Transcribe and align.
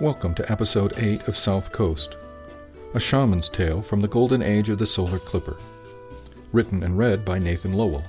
Welcome 0.00 0.34
to 0.36 0.50
episode 0.50 0.94
8 0.96 1.28
of 1.28 1.36
South 1.36 1.72
Coast, 1.72 2.16
a 2.94 2.98
shaman's 2.98 3.50
tale 3.50 3.82
from 3.82 4.00
the 4.00 4.08
golden 4.08 4.40
age 4.40 4.70
of 4.70 4.78
the 4.78 4.86
solar 4.86 5.18
clipper. 5.18 5.58
Written 6.54 6.82
and 6.82 6.96
read 6.96 7.22
by 7.22 7.38
Nathan 7.38 7.74
Lowell. 7.74 8.02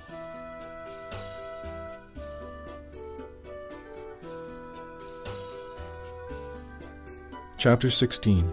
Chapter 7.57 7.89
16 7.89 8.49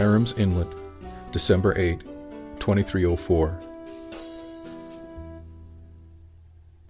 Aram's 0.00 0.32
Inlet, 0.32 0.76
December 1.30 1.78
8, 1.78 2.00
2304. 2.58 3.58
Do 4.10 4.18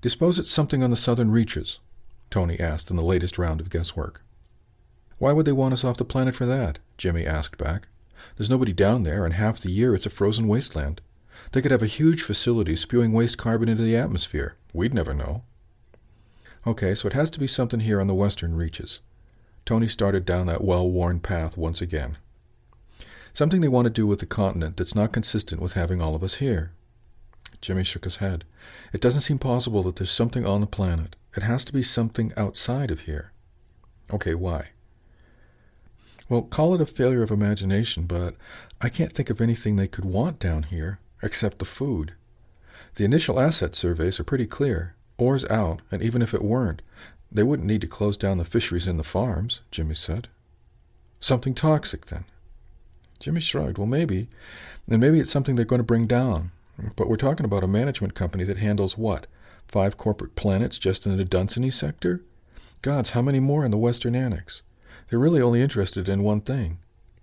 you 0.05 0.09
suppose 0.09 0.39
it's 0.39 0.51
something 0.51 0.83
on 0.83 0.89
the 0.89 0.97
southern 0.97 1.31
reaches? 1.31 1.81
Tony 2.31 2.59
asked 2.59 2.89
in 2.89 2.97
the 2.97 3.03
latest 3.03 3.37
round 3.37 3.61
of 3.61 3.69
guesswork. 3.69 4.23
Why 5.21 5.35
would 5.35 5.45
they 5.45 5.53
want 5.53 5.75
us 5.75 5.85
off 5.85 5.99
the 5.99 6.05
planet 6.07 6.35
for 6.35 6.47
that? 6.47 6.79
Jimmy 6.97 7.27
asked 7.27 7.59
back. 7.59 7.89
There's 8.37 8.49
nobody 8.49 8.73
down 8.73 9.03
there, 9.03 9.27
and 9.27 9.35
half 9.35 9.61
the 9.61 9.71
year 9.71 9.95
it's 9.95 10.07
a 10.07 10.11
frozen 10.11 10.49
wasteland. 10.49 11.03
They 11.53 11.61
could 11.61 11.71
have 11.71 11.83
a 11.83 11.87
huge 11.87 12.23
facility 12.23 12.75
spewing 12.75 13.13
waste 13.13 13.37
carbon 13.37 13.69
into 13.69 13.83
the 13.83 13.99
atmosphere. 13.99 14.57
We'd 14.73 14.95
never 14.95 15.13
know. 15.13 15.43
Okay, 16.67 16.95
so 16.95 17.07
it 17.07 17.13
has 17.13 17.31
to 17.33 17.39
be 17.39 17.47
something 17.47 17.81
here 17.81 18.01
on 18.01 18.07
the 18.07 18.15
western 18.15 18.57
reaches. 18.57 19.01
Tony 19.67 19.89
started 19.89 20.25
down 20.25 20.47
that 20.47 20.65
well 20.65 20.91
worn 20.91 21.21
path 21.21 21.55
once 21.55 21.83
again. 21.83 22.17
Something 23.35 23.61
they 23.61 23.69
want 23.69 23.85
to 23.85 23.91
do 23.91 24.07
with 24.07 24.21
the 24.21 24.27
continent 24.27 24.79
that's 24.79 24.95
not 24.95 25.13
consistent 25.13 25.61
with 25.61 25.75
having 25.75 26.01
all 26.01 26.15
of 26.15 26.25
us 26.25 26.37
here. 26.37 26.73
Jimmy 27.61 27.85
shook 27.85 28.05
his 28.05 28.17
head. 28.17 28.45
It 28.95 29.03
doesn't 29.03 29.21
seem 29.21 29.39
possible 29.39 29.83
that 29.83 29.97
there's 29.97 30.11
something 30.11 30.47
on 30.47 30.63
the 30.63 30.67
planet. 30.67 31.15
It 31.37 31.43
has 31.43 31.67
to 31.67 31.75
be 31.75 31.83
something 31.83 32.33
outside 32.39 32.91
of 32.91 33.01
here. 33.01 33.33
Okay, 34.11 34.35
why? 34.35 34.71
Well, 36.31 36.43
call 36.43 36.77
it 36.77 36.81
a 36.81 36.87
failure 36.87 37.25
of 37.25 37.33
imagination, 37.33 38.05
but 38.05 38.37
I 38.81 38.89
can't 38.89 39.13
think 39.13 39.31
of 39.31 39.41
anything 39.41 39.75
they 39.75 39.89
could 39.89 40.05
want 40.05 40.39
down 40.39 40.63
here 40.63 41.01
except 41.25 41.59
the 41.59 41.65
food. 41.65 42.15
The 42.95 43.05
initial 43.05 43.41
asset 43.41 43.75
surveys 43.75 44.21
are 44.21 44.25
pretty 44.25 44.47
clear. 44.47 44.95
Ore's 45.19 45.45
out, 45.51 45.83
and 45.91 46.03
even 46.03 46.23
if 46.23 46.33
it 46.33 46.45
weren't, 46.45 46.83
they 47.33 47.43
wouldn't 47.43 47.67
need 47.67 47.81
to 47.81 47.89
close 47.89 48.17
down 48.17 48.39
the 48.39 48.45
fisheries 48.45 48.87
and 48.87 48.97
the 48.97 49.05
farms, 49.05 49.61
Jimmy 49.73 49.97
said. 49.97 50.29
Something 51.19 51.53
toxic, 51.53 52.07
then. 52.07 52.25
Jimmy 53.19 53.41
shrugged. 53.41 53.77
Well, 53.77 53.89
maybe. 53.89 54.29
And 54.89 55.01
maybe 55.01 55.19
it's 55.19 55.33
something 55.33 55.57
they're 55.57 55.65
going 55.65 55.81
to 55.81 55.85
bring 55.85 56.07
down. 56.07 56.53
But 56.95 57.09
we're 57.09 57.17
talking 57.17 57.45
about 57.45 57.65
a 57.65 57.69
management 57.69 58.15
company 58.15 58.45
that 58.45 58.59
handles 58.59 58.97
what? 58.97 59.27
Five 59.67 59.97
corporate 59.97 60.37
planets 60.37 60.79
just 60.79 61.07
in 61.07 61.17
the 61.17 61.25
Dunsany 61.25 61.71
sector? 61.71 62.23
Gods, 62.83 63.11
how 63.11 63.21
many 63.21 63.41
more 63.41 63.65
in 63.65 63.73
the 63.73 63.77
Western 63.77 64.15
Annex? 64.15 64.63
They're 65.11 65.19
really 65.19 65.43
only 65.43 65.61
interested 65.61 66.09
in 66.09 66.23
one 66.23 66.41
thing 66.41 66.79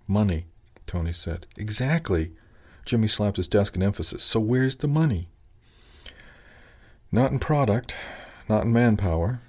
money, 0.06 0.46
Tony 0.86 1.12
said. 1.12 1.46
Exactly. 1.56 2.32
Jimmy 2.84 3.08
slapped 3.08 3.38
his 3.38 3.48
desk 3.48 3.76
in 3.76 3.82
emphasis. 3.82 4.22
So 4.22 4.40
where's 4.40 4.76
the 4.76 4.88
money? 4.88 5.28
Not 7.10 7.32
in 7.32 7.38
product, 7.38 7.96
not 8.48 8.64
in 8.64 8.72
manpower. 8.72 9.40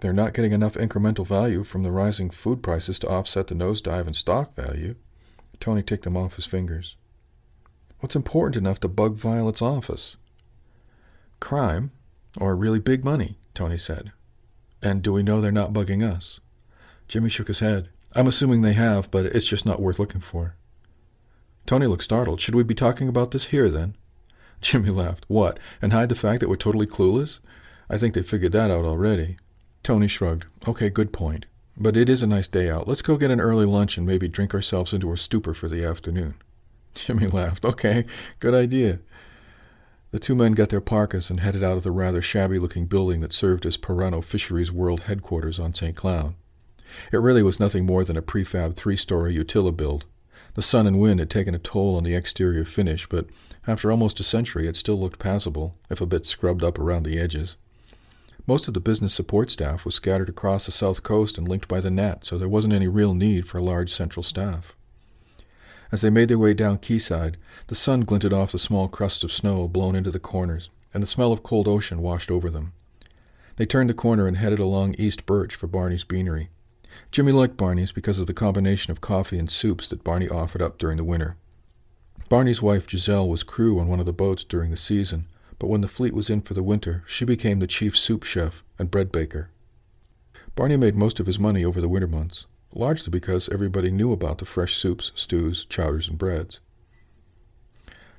They're 0.00 0.12
not 0.12 0.34
getting 0.34 0.52
enough 0.52 0.74
incremental 0.74 1.26
value 1.26 1.64
from 1.64 1.82
the 1.82 1.90
rising 1.90 2.30
food 2.30 2.62
prices 2.62 2.98
to 3.00 3.08
offset 3.08 3.46
the 3.46 3.54
nosedive 3.54 4.06
in 4.06 4.14
stock 4.14 4.54
value. 4.54 4.96
Tony 5.58 5.82
ticked 5.82 6.04
them 6.04 6.16
off 6.16 6.36
his 6.36 6.46
fingers. 6.46 6.96
What's 8.00 8.16
important 8.16 8.56
enough 8.56 8.78
to 8.80 8.88
bug 8.88 9.14
Violet's 9.14 9.62
office? 9.62 10.16
Crime, 11.40 11.92
or 12.38 12.54
really 12.54 12.80
big 12.80 13.04
money, 13.04 13.38
Tony 13.54 13.78
said. 13.78 14.12
And 14.82 15.02
do 15.02 15.12
we 15.12 15.22
know 15.22 15.40
they're 15.40 15.50
not 15.50 15.72
bugging 15.72 16.02
us? 16.02 16.40
Jimmy 17.08 17.28
shook 17.28 17.48
his 17.48 17.60
head. 17.60 17.88
I'm 18.14 18.26
assuming 18.26 18.62
they 18.62 18.72
have, 18.72 19.10
but 19.10 19.26
it's 19.26 19.46
just 19.46 19.66
not 19.66 19.80
worth 19.80 19.98
looking 19.98 20.20
for. 20.20 20.56
Tony 21.66 21.86
looked 21.86 22.04
startled. 22.04 22.40
Should 22.40 22.54
we 22.54 22.62
be 22.62 22.74
talking 22.74 23.08
about 23.08 23.32
this 23.32 23.46
here, 23.46 23.68
then? 23.68 23.96
Jimmy 24.60 24.90
laughed. 24.90 25.24
What, 25.28 25.58
and 25.82 25.92
hide 25.92 26.08
the 26.08 26.14
fact 26.14 26.40
that 26.40 26.48
we're 26.48 26.56
totally 26.56 26.86
clueless? 26.86 27.40
I 27.90 27.98
think 27.98 28.14
they 28.14 28.22
figured 28.22 28.52
that 28.52 28.70
out 28.70 28.84
already. 28.84 29.36
Tony 29.82 30.08
shrugged. 30.08 30.46
Okay, 30.66 30.90
good 30.90 31.12
point. 31.12 31.46
But 31.76 31.96
it 31.96 32.08
is 32.08 32.22
a 32.22 32.26
nice 32.26 32.48
day 32.48 32.70
out. 32.70 32.88
Let's 32.88 33.02
go 33.02 33.16
get 33.16 33.30
an 33.30 33.40
early 33.40 33.66
lunch 33.66 33.98
and 33.98 34.06
maybe 34.06 34.28
drink 34.28 34.54
ourselves 34.54 34.92
into 34.94 35.12
a 35.12 35.16
stupor 35.16 35.54
for 35.54 35.68
the 35.68 35.84
afternoon. 35.84 36.34
Jimmy 36.94 37.26
laughed. 37.26 37.64
Okay, 37.64 38.04
good 38.40 38.54
idea. 38.54 39.00
The 40.12 40.18
two 40.18 40.34
men 40.34 40.52
got 40.52 40.70
their 40.70 40.80
parkas 40.80 41.28
and 41.28 41.40
headed 41.40 41.62
out 41.62 41.76
of 41.76 41.82
the 41.82 41.90
rather 41.90 42.22
shabby 42.22 42.58
looking 42.58 42.86
building 42.86 43.20
that 43.20 43.32
served 43.32 43.66
as 43.66 43.76
Pirano 43.76 44.24
Fisheries 44.24 44.72
World 44.72 45.00
headquarters 45.00 45.58
on 45.58 45.74
St. 45.74 45.94
Cloud. 45.94 46.34
It 47.12 47.18
really 47.18 47.42
was 47.42 47.60
nothing 47.60 47.84
more 47.86 48.04
than 48.04 48.16
a 48.16 48.22
prefab 48.22 48.76
three 48.76 48.96
story 48.96 49.36
utila 49.36 49.76
build. 49.76 50.04
The 50.54 50.62
sun 50.62 50.86
and 50.86 50.98
wind 50.98 51.20
had 51.20 51.28
taken 51.28 51.54
a 51.54 51.58
toll 51.58 51.96
on 51.96 52.04
the 52.04 52.14
exterior 52.14 52.64
finish, 52.64 53.06
but 53.06 53.26
after 53.66 53.90
almost 53.90 54.20
a 54.20 54.24
century 54.24 54.66
it 54.66 54.76
still 54.76 54.98
looked 54.98 55.18
passable, 55.18 55.76
if 55.90 56.00
a 56.00 56.06
bit 56.06 56.26
scrubbed 56.26 56.62
up 56.62 56.78
around 56.78 57.02
the 57.02 57.18
edges. 57.18 57.56
Most 58.46 58.68
of 58.68 58.74
the 58.74 58.80
business 58.80 59.12
support 59.12 59.50
staff 59.50 59.84
was 59.84 59.96
scattered 59.96 60.28
across 60.28 60.66
the 60.66 60.72
south 60.72 61.02
coast 61.02 61.36
and 61.36 61.48
linked 61.48 61.68
by 61.68 61.80
the 61.80 61.90
net, 61.90 62.24
so 62.24 62.38
there 62.38 62.48
wasn't 62.48 62.72
any 62.72 62.86
real 62.86 63.12
need 63.12 63.46
for 63.46 63.58
a 63.58 63.62
large 63.62 63.92
central 63.92 64.22
staff. 64.22 64.74
As 65.92 66.00
they 66.00 66.10
made 66.10 66.28
their 66.28 66.38
way 66.38 66.54
down 66.54 66.78
quayside, 66.78 67.36
the 67.66 67.74
sun 67.74 68.00
glinted 68.00 68.32
off 68.32 68.52
the 68.52 68.58
small 68.58 68.88
crusts 68.88 69.24
of 69.24 69.32
snow 69.32 69.68
blown 69.68 69.94
into 69.94 70.10
the 70.10 70.20
corners, 70.20 70.70
and 70.94 71.02
the 71.02 71.08
smell 71.08 71.32
of 71.32 71.42
cold 71.42 71.68
ocean 71.68 72.00
washed 72.00 72.30
over 72.30 72.48
them. 72.48 72.72
They 73.56 73.66
turned 73.66 73.90
the 73.90 73.94
corner 73.94 74.26
and 74.26 74.36
headed 74.36 74.58
along 74.58 74.94
East 74.94 75.26
Birch 75.26 75.54
for 75.54 75.66
Barney's 75.66 76.04
Beanery. 76.04 76.48
Jimmy 77.10 77.32
liked 77.32 77.56
Barney's 77.56 77.92
because 77.92 78.18
of 78.18 78.26
the 78.26 78.34
combination 78.34 78.90
of 78.90 79.00
coffee 79.00 79.38
and 79.38 79.50
soups 79.50 79.88
that 79.88 80.04
Barney 80.04 80.28
offered 80.28 80.62
up 80.62 80.78
during 80.78 80.96
the 80.96 81.04
winter. 81.04 81.36
Barney's 82.28 82.60
wife 82.60 82.88
Giselle 82.90 83.28
was 83.28 83.42
crew 83.42 83.78
on 83.78 83.88
one 83.88 84.00
of 84.00 84.06
the 84.06 84.12
boats 84.12 84.44
during 84.44 84.70
the 84.70 84.76
season, 84.76 85.26
but 85.58 85.68
when 85.68 85.80
the 85.80 85.88
fleet 85.88 86.12
was 86.12 86.28
in 86.28 86.42
for 86.42 86.54
the 86.54 86.62
winter, 86.62 87.04
she 87.06 87.24
became 87.24 87.60
the 87.60 87.66
chief 87.66 87.96
soup 87.96 88.24
chef 88.24 88.64
and 88.78 88.90
bread 88.90 89.12
baker. 89.12 89.50
Barney 90.54 90.76
made 90.76 90.96
most 90.96 91.20
of 91.20 91.26
his 91.26 91.38
money 91.38 91.64
over 91.64 91.80
the 91.80 91.88
winter 91.88 92.06
months, 92.06 92.46
largely 92.74 93.10
because 93.10 93.48
everybody 93.48 93.90
knew 93.90 94.12
about 94.12 94.38
the 94.38 94.44
fresh 94.44 94.74
soups, 94.74 95.12
stews, 95.14 95.64
chowders, 95.66 96.08
and 96.08 96.18
breads. 96.18 96.60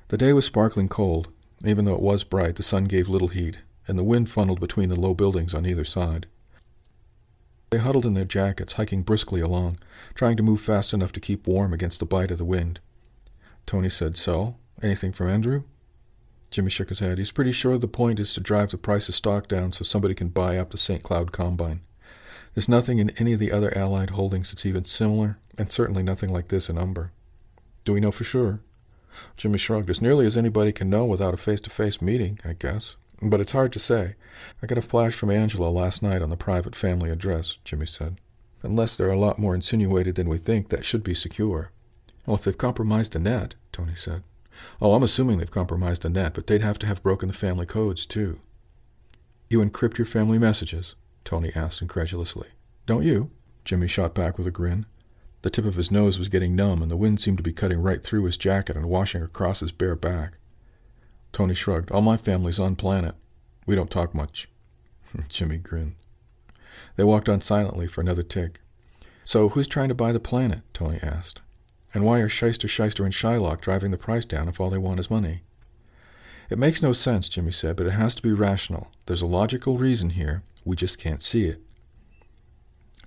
The 0.08 0.16
day 0.16 0.32
was 0.32 0.46
sparkling 0.46 0.88
cold. 0.88 1.28
Even 1.64 1.84
though 1.84 1.94
it 1.94 2.00
was 2.00 2.24
bright, 2.24 2.56
the 2.56 2.62
sun 2.62 2.84
gave 2.84 3.08
little 3.08 3.28
heat, 3.28 3.58
and 3.86 3.98
the 3.98 4.04
wind 4.04 4.30
funneled 4.30 4.60
between 4.60 4.88
the 4.88 4.98
low 4.98 5.12
buildings 5.12 5.52
on 5.52 5.66
either 5.66 5.84
side. 5.84 6.26
They 7.70 7.78
huddled 7.78 8.06
in 8.06 8.14
their 8.14 8.24
jackets, 8.24 8.74
hiking 8.74 9.02
briskly 9.02 9.40
along, 9.40 9.78
trying 10.14 10.36
to 10.38 10.42
move 10.42 10.60
fast 10.60 10.94
enough 10.94 11.12
to 11.12 11.20
keep 11.20 11.46
warm 11.46 11.72
against 11.72 12.00
the 12.00 12.06
bite 12.06 12.30
of 12.30 12.38
the 12.38 12.44
wind. 12.44 12.80
Tony 13.66 13.90
said, 13.90 14.16
So, 14.16 14.56
anything 14.82 15.12
from 15.12 15.28
Andrew? 15.28 15.64
Jimmy 16.50 16.70
shook 16.70 16.88
his 16.88 17.00
head. 17.00 17.18
He's 17.18 17.30
pretty 17.30 17.52
sure 17.52 17.76
the 17.76 17.88
point 17.88 18.20
is 18.20 18.32
to 18.34 18.40
drive 18.40 18.70
the 18.70 18.78
price 18.78 19.08
of 19.08 19.14
stock 19.14 19.48
down 19.48 19.72
so 19.72 19.84
somebody 19.84 20.14
can 20.14 20.30
buy 20.30 20.56
up 20.56 20.70
the 20.70 20.78
St. 20.78 21.02
Cloud 21.02 21.30
Combine. 21.30 21.82
There's 22.54 22.68
nothing 22.68 22.98
in 22.98 23.10
any 23.10 23.34
of 23.34 23.38
the 23.38 23.52
other 23.52 23.76
Allied 23.76 24.10
holdings 24.10 24.50
that's 24.50 24.64
even 24.64 24.86
similar, 24.86 25.38
and 25.58 25.70
certainly 25.70 26.02
nothing 26.02 26.32
like 26.32 26.48
this 26.48 26.70
in 26.70 26.78
Umber. 26.78 27.12
Do 27.84 27.92
we 27.92 28.00
know 28.00 28.10
for 28.10 28.24
sure? 28.24 28.60
Jimmy 29.36 29.58
shrugged. 29.58 29.90
As 29.90 30.00
nearly 30.00 30.26
as 30.26 30.36
anybody 30.36 30.72
can 30.72 30.88
know 30.88 31.04
without 31.04 31.34
a 31.34 31.36
face 31.38 31.60
to 31.62 31.70
face 31.70 32.00
meeting, 32.00 32.40
I 32.44 32.54
guess. 32.54 32.96
But 33.20 33.40
it's 33.40 33.52
hard 33.52 33.72
to 33.72 33.78
say. 33.78 34.14
I 34.62 34.66
got 34.66 34.78
a 34.78 34.82
flash 34.82 35.14
from 35.14 35.30
Angela 35.30 35.68
last 35.68 36.02
night 36.02 36.22
on 36.22 36.30
the 36.30 36.36
private 36.36 36.76
family 36.76 37.10
address, 37.10 37.56
Jimmy 37.64 37.86
said. 37.86 38.20
Unless 38.62 38.96
they're 38.96 39.10
a 39.10 39.18
lot 39.18 39.38
more 39.38 39.54
insinuated 39.54 40.14
than 40.14 40.28
we 40.28 40.38
think, 40.38 40.68
that 40.68 40.84
should 40.84 41.02
be 41.02 41.14
secure. 41.14 41.70
Well, 42.26 42.36
if 42.36 42.42
they've 42.42 42.56
compromised 42.56 43.18
net, 43.18 43.54
Tony 43.72 43.94
said. 43.94 44.22
Oh, 44.80 44.94
I'm 44.94 45.02
assuming 45.02 45.38
they've 45.38 45.50
compromised 45.50 46.08
net, 46.08 46.34
but 46.34 46.46
they'd 46.46 46.62
have 46.62 46.78
to 46.80 46.86
have 46.86 47.02
broken 47.02 47.28
the 47.28 47.34
family 47.34 47.66
codes, 47.66 48.06
too. 48.06 48.38
You 49.48 49.60
encrypt 49.60 49.98
your 49.98 50.04
family 50.04 50.38
messages? 50.38 50.94
Tony 51.24 51.52
asked 51.54 51.80
incredulously. 51.80 52.48
Don't 52.86 53.04
you? 53.04 53.30
Jimmy 53.64 53.88
shot 53.88 54.14
back 54.14 54.38
with 54.38 54.46
a 54.46 54.50
grin. 54.50 54.86
The 55.42 55.50
tip 55.50 55.64
of 55.64 55.76
his 55.76 55.90
nose 55.90 56.18
was 56.18 56.28
getting 56.28 56.56
numb, 56.56 56.82
and 56.82 56.90
the 56.90 56.96
wind 56.96 57.20
seemed 57.20 57.36
to 57.36 57.42
be 57.42 57.52
cutting 57.52 57.80
right 57.80 58.02
through 58.02 58.24
his 58.24 58.36
jacket 58.36 58.76
and 58.76 58.88
washing 58.88 59.22
across 59.22 59.60
his 59.60 59.72
bare 59.72 59.96
back. 59.96 60.34
Tony 61.32 61.54
shrugged. 61.54 61.90
All 61.90 62.00
my 62.00 62.16
family's 62.16 62.58
on 62.58 62.76
planet. 62.76 63.14
We 63.66 63.74
don't 63.74 63.90
talk 63.90 64.14
much. 64.14 64.48
Jimmy 65.28 65.58
grinned. 65.58 65.94
They 66.96 67.04
walked 67.04 67.28
on 67.28 67.40
silently 67.40 67.86
for 67.86 68.00
another 68.00 68.22
tick. 68.22 68.60
So 69.24 69.50
who's 69.50 69.68
trying 69.68 69.88
to 69.88 69.94
buy 69.94 70.12
the 70.12 70.20
planet? 70.20 70.60
Tony 70.72 70.98
asked. 71.02 71.40
And 71.94 72.04
why 72.04 72.20
are 72.20 72.28
Shyster, 72.28 72.68
Shyster, 72.68 73.04
and 73.04 73.12
Shylock 73.12 73.60
driving 73.60 73.90
the 73.90 73.98
price 73.98 74.24
down 74.24 74.48
if 74.48 74.60
all 74.60 74.70
they 74.70 74.78
want 74.78 75.00
is 75.00 75.10
money? 75.10 75.42
It 76.50 76.58
makes 76.58 76.82
no 76.82 76.92
sense, 76.92 77.28
Jimmy 77.28 77.52
said, 77.52 77.76
but 77.76 77.86
it 77.86 77.92
has 77.92 78.14
to 78.14 78.22
be 78.22 78.32
rational. 78.32 78.88
There's 79.06 79.22
a 79.22 79.26
logical 79.26 79.76
reason 79.76 80.10
here. 80.10 80.42
We 80.64 80.76
just 80.76 80.98
can't 80.98 81.22
see 81.22 81.44
it. 81.44 81.60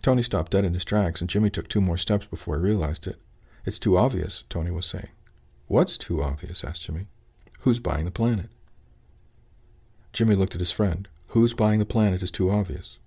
Tony 0.02 0.24
stopped 0.24 0.52
dead 0.52 0.66
in 0.66 0.74
his 0.74 0.86
tracks, 0.86 1.22
and 1.22 1.30
Jimmy 1.30 1.50
took 1.50 1.68
two 1.68 1.82
more 1.82 1.98
steps 1.98 2.26
before 2.26 2.58
he 2.58 2.64
realized 2.64 3.08
it. 3.08 3.18
It's 3.66 3.80
too 3.80 3.98
obvious, 3.98 4.44
Tony 4.50 4.72
was 4.72 4.86
saying. 4.86 5.10
What's 5.68 5.98
too 5.98 6.24
obvious? 6.24 6.64
asked 6.64 6.84
Jimmy. 6.84 7.08
Who's 7.62 7.80
buying 7.80 8.06
the 8.06 8.12
planet? 8.12 8.50
Jimmy 10.14 10.36
looked 10.36 10.56
at 10.56 10.62
his 10.62 10.72
friend. 10.72 11.08
Who's 11.28 11.54
buying 11.54 11.80
the 11.80 11.86
planet 11.86 12.24
is 12.24 12.32
too 12.32 12.50
obvious. 12.50 12.98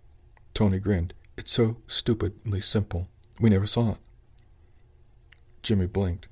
Tony 0.54 0.78
grinned. 0.78 1.12
It's 1.36 1.52
so 1.52 1.78
stupidly 1.88 2.60
simple. 2.60 3.08
We 3.40 3.50
never 3.50 3.66
saw 3.66 3.92
it. 3.92 3.98
Jimmy 5.62 5.86
blinked. 5.86 6.28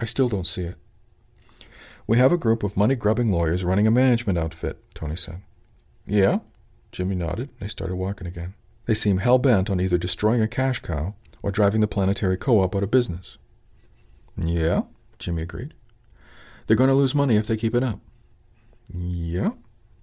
I 0.00 0.04
still 0.04 0.28
don't 0.28 0.46
see 0.46 0.62
it. 0.62 0.76
We 2.08 2.18
have 2.18 2.32
a 2.32 2.36
group 2.36 2.64
of 2.64 2.76
money 2.76 2.96
grubbing 2.96 3.30
lawyers 3.30 3.64
running 3.64 3.86
a 3.86 3.92
management 3.92 4.38
outfit, 4.38 4.82
Tony 4.92 5.14
said. 5.14 5.42
Yeah? 6.04 6.40
Jimmy 6.90 7.14
nodded. 7.14 7.50
And 7.50 7.60
they 7.60 7.68
started 7.68 7.94
walking 7.94 8.26
again. 8.26 8.54
They 8.86 8.94
seem 8.94 9.18
hell 9.18 9.38
bent 9.38 9.70
on 9.70 9.80
either 9.80 9.98
destroying 9.98 10.42
a 10.42 10.48
cash 10.48 10.80
cow 10.80 11.14
or 11.44 11.52
driving 11.52 11.80
the 11.80 11.86
planetary 11.86 12.36
co 12.36 12.58
op 12.58 12.74
out 12.74 12.82
of 12.82 12.90
business. 12.90 13.38
Yeah, 14.36 14.82
Jimmy 15.20 15.42
agreed. 15.42 15.74
They're 16.66 16.76
going 16.76 16.88
to 16.88 16.94
lose 16.94 17.14
money 17.14 17.36
if 17.36 17.46
they 17.46 17.56
keep 17.56 17.74
it 17.74 17.82
up. 17.82 18.00
Yeah, 18.92 19.50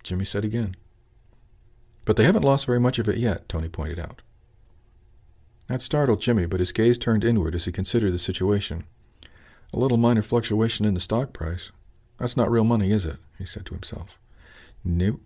Jimmy 0.03 0.25
said 0.25 0.43
again. 0.43 0.75
But 2.05 2.15
they 2.15 2.23
haven't 2.23 2.43
lost 2.43 2.65
very 2.65 2.79
much 2.79 2.99
of 2.99 3.07
it 3.07 3.17
yet, 3.17 3.47
Tony 3.47 3.69
pointed 3.69 3.99
out. 3.99 4.21
That 5.67 5.81
startled 5.81 6.21
Jimmy, 6.21 6.47
but 6.47 6.59
his 6.59 6.71
gaze 6.71 6.97
turned 6.97 7.23
inward 7.23 7.53
as 7.53 7.65
he 7.65 7.71
considered 7.71 8.11
the 8.11 8.19
situation. 8.19 8.85
A 9.71 9.77
little 9.77 9.97
minor 9.97 10.23
fluctuation 10.23 10.85
in 10.85 10.95
the 10.95 10.99
stock 10.99 11.31
price. 11.31 11.71
That's 12.17 12.35
not 12.35 12.49
real 12.49 12.63
money, 12.63 12.91
is 12.91 13.05
it? 13.05 13.17
he 13.37 13.45
said 13.45 13.65
to 13.67 13.75
himself. 13.75 14.17
Nope, 14.83 15.21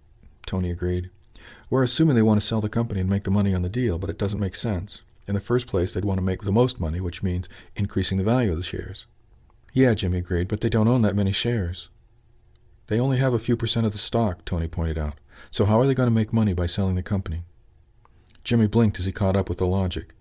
Tony 0.46 0.70
agreed. 0.70 1.10
We're 1.70 1.84
assuming 1.84 2.16
they 2.16 2.22
want 2.22 2.42
to 2.42 2.46
sell 2.46 2.60
the 2.60 2.70
company 2.70 3.00
and 3.00 3.10
make 3.10 3.24
the 3.24 3.32
money 3.32 3.54
on 3.54 3.62
the 3.62 3.70
deal, 3.70 3.98
but 3.98 4.10
it 4.10 4.18
doesn't 4.18 4.40
make 4.40 4.56
sense. 4.56 5.02
In 5.28 5.34
the 5.34 5.40
first 5.40 5.68
place, 5.68 5.94
they'd 5.94 6.06
want 6.06 6.18
to 6.18 6.26
make 6.26 6.42
the 6.42 6.52
most 6.52 6.80
money, 6.80 7.00
which 7.00 7.24
means 7.24 7.48
increasing 7.76 8.18
the 8.18 8.24
value 8.24 8.52
of 8.52 8.58
the 8.58 8.64
shares. 8.64 9.06
Yeah, 9.74 9.96
Jimmy 9.96 10.20
agreed, 10.20 10.48
but 10.48 10.62
they 10.62 10.70
don't 10.70 10.88
own 10.88 11.02
that 11.02 11.16
many 11.16 11.32
shares. 11.32 11.90
They 12.88 13.00
only 13.00 13.18
have 13.18 13.34
a 13.34 13.40
few 13.40 13.58
percent 13.58 13.88
of 13.88 13.92
the 13.92 13.98
stock, 13.98 14.46
Tony 14.46 14.68
pointed 14.68 15.00
out. 15.00 15.16
So 15.50 15.66
how 15.66 15.80
are 15.80 15.88
they 15.88 15.96
going 15.96 16.08
to 16.08 16.14
make 16.14 16.32
money 16.32 16.54
by 16.54 16.68
selling 16.68 16.96
the 16.96 17.02
company? 17.02 17.44
Jimmy 18.44 18.68
blinked 18.68 19.00
as 19.00 19.06
he 19.06 19.12
caught 19.12 19.36
up 19.36 19.50
with 19.50 19.58
the 19.58 19.66
logic. 19.66 20.14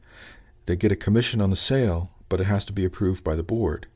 They 0.67 0.77
get 0.77 0.93
a 0.93 0.97
commission 0.97 1.41
on 1.41 1.51
the 1.51 1.57
sale, 1.57 2.11
but 2.29 2.41
it 2.41 2.45
has 2.45 2.65
to 2.65 2.73
be 2.73 2.85
approved 2.85 3.23
by 3.23 3.37
the 3.37 3.43
board. 3.43 3.87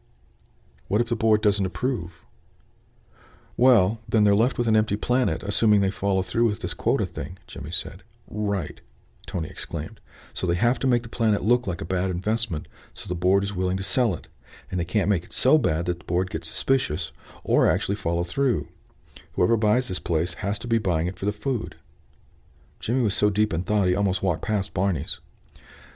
What 0.88 1.00
if 1.00 1.08
the 1.08 1.16
board 1.16 1.40
doesn't 1.40 1.64
approve? 1.64 2.24
Well, 3.56 4.00
then 4.06 4.24
they're 4.24 4.34
left 4.34 4.58
with 4.58 4.68
an 4.68 4.76
empty 4.76 4.96
planet, 4.96 5.42
assuming 5.42 5.80
they 5.80 5.90
follow 5.90 6.20
through 6.22 6.44
with 6.44 6.60
this 6.60 6.74
quota 6.74 7.06
thing, 7.06 7.38
Jimmy 7.46 7.70
said. 7.70 8.02
Right, 8.28 8.82
Tony 9.26 9.48
exclaimed. 9.48 10.00
So 10.34 10.46
they 10.46 10.56
have 10.56 10.78
to 10.80 10.86
make 10.86 11.02
the 11.02 11.08
planet 11.08 11.42
look 11.42 11.66
like 11.66 11.80
a 11.80 11.86
bad 11.86 12.10
investment, 12.10 12.68
so 12.92 13.08
the 13.08 13.14
board 13.14 13.42
is 13.42 13.54
willing 13.54 13.78
to 13.78 13.84
sell 13.84 14.14
it. 14.14 14.28
And 14.70 14.78
they 14.80 14.84
can't 14.84 15.08
make 15.08 15.24
it 15.24 15.32
so 15.32 15.58
bad 15.58 15.86
that 15.86 15.98
the 15.98 16.04
board 16.04 16.30
gets 16.30 16.48
suspicious, 16.48 17.12
or 17.44 17.70
actually 17.70 17.96
follow 17.96 18.24
through. 18.24 18.68
Whoever 19.32 19.56
buys 19.56 19.88
this 19.88 19.98
place 19.98 20.34
has 20.34 20.58
to 20.60 20.66
be 20.66 20.78
buying 20.78 21.06
it 21.06 21.18
for 21.18 21.26
the 21.26 21.32
food. 21.32 21.76
Jimmy 22.80 23.02
was 23.02 23.14
so 23.14 23.30
deep 23.30 23.52
in 23.52 23.62
thought 23.62 23.88
he 23.88 23.94
almost 23.94 24.22
walked 24.22 24.42
past 24.42 24.74
Barney's. 24.74 25.20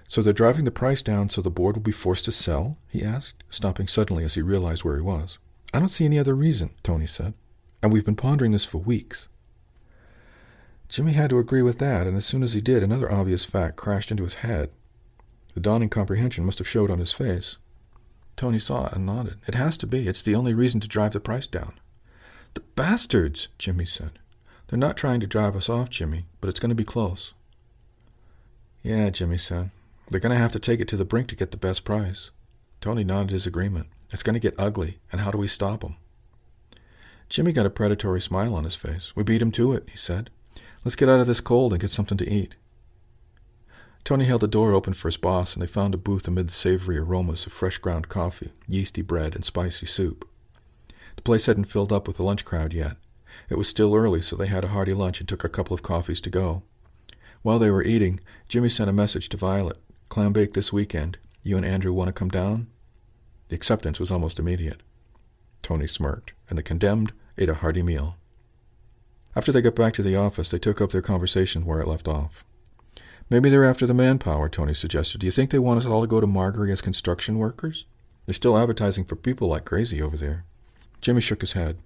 So 0.09 0.23
they're 0.23 0.33
driving 0.33 0.65
the 0.65 0.71
price 0.71 1.03
down 1.03 1.31
so 1.31 1.41
the 1.41 1.51
board 1.51 1.77
will 1.77 1.83
be 1.83 1.93
forced 1.93 2.25
to 2.25 2.33
sell? 2.33 2.77
he 2.89 3.05
asked, 3.05 3.45
stopping 3.49 3.87
suddenly 3.87 4.25
as 4.25 4.35
he 4.35 4.43
realized 4.43 4.83
where 4.83 4.97
he 4.97 5.03
was. 5.03 5.39
I 5.73 5.79
don't 5.79 5.89
see 5.89 6.05
any 6.05 6.19
other 6.19 6.35
reason, 6.35 6.71
Tony 6.83 7.07
said. 7.07 7.35
And 7.83 7.93
we've 7.93 8.05
been 8.05 8.17
pondering 8.17 8.53
this 8.53 8.65
for 8.65 8.79
weeks. 8.79 9.29
Jimmy 10.89 11.13
had 11.13 11.31
to 11.31 11.39
agree 11.39 11.63
with 11.63 11.79
that, 11.79 12.09
and 12.09 12.17
as 12.17 12.27
soon 12.27 12.43
as 12.43 12.55
he 12.55 12.61
did, 12.61 12.83
another 12.83 13.11
obvious 13.11 13.45
fact 13.45 13.77
crashed 13.77 14.11
into 14.11 14.25
his 14.25 14.35
head. 14.35 14.71
The 15.55 15.61
dawning 15.61 15.89
comprehension 15.89 16.45
must 16.45 16.59
have 16.59 16.69
showed 16.69 16.91
on 16.91 16.99
his 16.99 17.13
face. 17.13 17.57
Tony 18.41 18.59
saw 18.59 18.87
it 18.87 18.95
and 18.95 19.05
nodded. 19.05 19.37
It 19.47 19.55
has 19.55 19.77
to 19.77 19.87
be. 19.87 20.09
It's 20.09 20.23
the 20.23 20.35
only 20.35 20.55
reason 20.55 20.81
to 20.81 20.89
drive 20.89 21.13
the 21.13 21.21
price 21.21 21.47
down. 21.47 21.75
The 22.55 22.61
bastards, 22.75 23.49
Jimmy 23.59 23.85
said. 23.85 24.13
They're 24.67 24.79
not 24.79 24.97
trying 24.97 25.21
to 25.21 25.27
drive 25.27 25.55
us 25.55 25.69
off, 25.69 25.91
Jimmy, 25.91 26.25
but 26.41 26.49
it's 26.49 26.59
going 26.59 26.71
to 26.71 26.75
be 26.75 26.83
close. 26.83 27.35
Yeah, 28.83 29.11
Jimmy 29.11 29.37
said. 29.37 29.69
They're 30.09 30.21
going 30.21 30.33
to 30.33 30.39
have 30.39 30.53
to 30.53 30.59
take 30.59 30.81
it 30.81 30.89
to 30.89 30.97
the 30.97 31.05
brink 31.05 31.29
to 31.29 31.37
get 31.37 31.51
the 31.51 31.59
best 31.59 31.85
price. 31.85 32.31
Tony 32.81 33.05
nodded 33.05 33.33
his 33.33 33.47
agreement. 33.47 33.89
It's 34.11 34.23
going 34.23 34.33
to 34.33 34.41
get 34.41 34.59
ugly, 34.59 35.01
and 35.13 35.21
how 35.21 35.31
do 35.31 35.37
we 35.37 35.47
stop 35.47 35.83
them? 35.83 35.97
Jimmy 37.29 37.53
got 37.53 37.67
a 37.67 37.71
predatory 37.71 38.23
smile 38.23 38.55
on 38.55 38.65
his 38.65 38.75
face. 38.75 39.15
We 39.15 39.23
beat 39.23 39.43
him 39.43 39.53
to 39.53 39.75
it, 39.75 39.87
he 39.91 39.99
said. 39.99 40.31
Let's 40.83 40.97
get 40.97 41.11
out 41.11 41.21
of 41.21 41.27
this 41.27 41.43
cold 41.43 41.75
and 41.75 41.81
get 41.83 41.91
something 41.91 42.17
to 42.17 42.33
eat. 42.33 42.55
Tony 44.05 44.25
held 44.25 44.41
the 44.41 44.49
door 44.49 44.73
open 44.73 44.95
for 44.95 45.09
his 45.09 45.17
boss, 45.17 45.55
and 45.55 45.63
they 45.63 45.67
found 45.67 45.95
a 45.95 45.99
booth 45.99 46.27
amid 46.27 46.49
the 46.49 46.53
savory 46.53 46.99
aromas 46.99 47.47
of 47.47 47.53
fresh 47.53 47.79
ground 47.79 48.09
coffee, 48.09 48.53
yeasty 48.67 49.03
bread, 49.03 49.35
and 49.35 49.45
spicy 49.45 49.87
soup. 49.87 50.29
The 51.17 51.23
place 51.23 51.47
hadn't 51.47 51.67
filled 51.67 51.93
up 51.93 52.07
with 52.07 52.17
the 52.17 52.23
lunch 52.23 52.45
crowd 52.45 52.73
yet. 52.73 52.97
It 53.49 53.59
was 53.59 53.69
still 53.69 53.95
early, 53.95 54.23
so 54.23 54.37
they 54.37 54.47
had 54.47 54.65
a 54.65 54.69
hearty 54.69 54.95
lunch 54.95 55.21
and 55.21 55.29
took 55.29 55.45
a 55.45 55.49
couple 55.49 55.75
of 55.75 55.83
coffees 55.83 56.21
to 56.23 56.31
go. 56.31 56.63
While 57.43 57.59
they 57.59 57.71
were 57.71 57.85
eating, 57.85 58.21
Jimmy 58.49 58.69
sent 58.69 58.91
a 58.91 58.93
message 58.93 59.29
to 59.31 59.37
Violet. 59.37 59.79
Clam 60.09 60.33
bake 60.33 60.55
this 60.55 60.73
weekend. 60.73 61.19
You 61.43 61.57
and 61.57 61.65
Andrew 61.65 61.93
want 61.93 62.09
to 62.09 62.13
come 62.13 62.29
down? 62.29 62.69
The 63.49 63.57
acceptance 63.57 64.01
was 64.01 64.11
almost 64.11 64.39
immediate. 64.39 64.83
Tony 65.63 65.87
smirked, 65.87 66.33
and 66.49 66.59
the 66.59 66.63
condemned 66.63 67.13
ate 67.39 67.49
a 67.49 67.55
hearty 67.55 67.83
meal. 67.83 68.17
After 69.37 69.53
they 69.53 69.61
got 69.61 69.75
back 69.75 69.95
to 69.95 70.03
the 70.03 70.17
office, 70.17 70.49
they 70.49 70.59
took 70.59 70.81
up 70.81 70.91
their 70.91 71.03
conversation 71.03 71.65
where 71.65 71.81
it 71.81 71.89
left 71.89 72.09
off. 72.09 72.45
Maybe 73.31 73.49
they're 73.49 73.65
after 73.65 73.87
the 73.87 73.95
manpower, 73.95 74.49
Tony 74.49 74.75
suggested. 74.75 75.21
Do 75.21 75.27
you 75.27 75.33
think 75.33 75.51
they 75.51 75.61
want 75.61 75.79
us 75.79 75.87
all 75.87 76.01
to 76.01 76.09
go 76.09 76.21
to 76.21 76.27
Margery 76.27 76.73
as 76.73 76.83
construction 76.83 77.39
workers? 77.39 77.87
They're 78.27 78.35
still 78.35 78.59
advertising 78.59 79.05
for 79.05 79.15
people 79.15 79.49
like 79.49 79.65
crazy 79.65 80.03
over 80.03 80.17
there. 80.17 80.45
Jimmy 81.01 81.21
shook 81.21 81.41
his 81.41 81.53
head. 81.53 81.79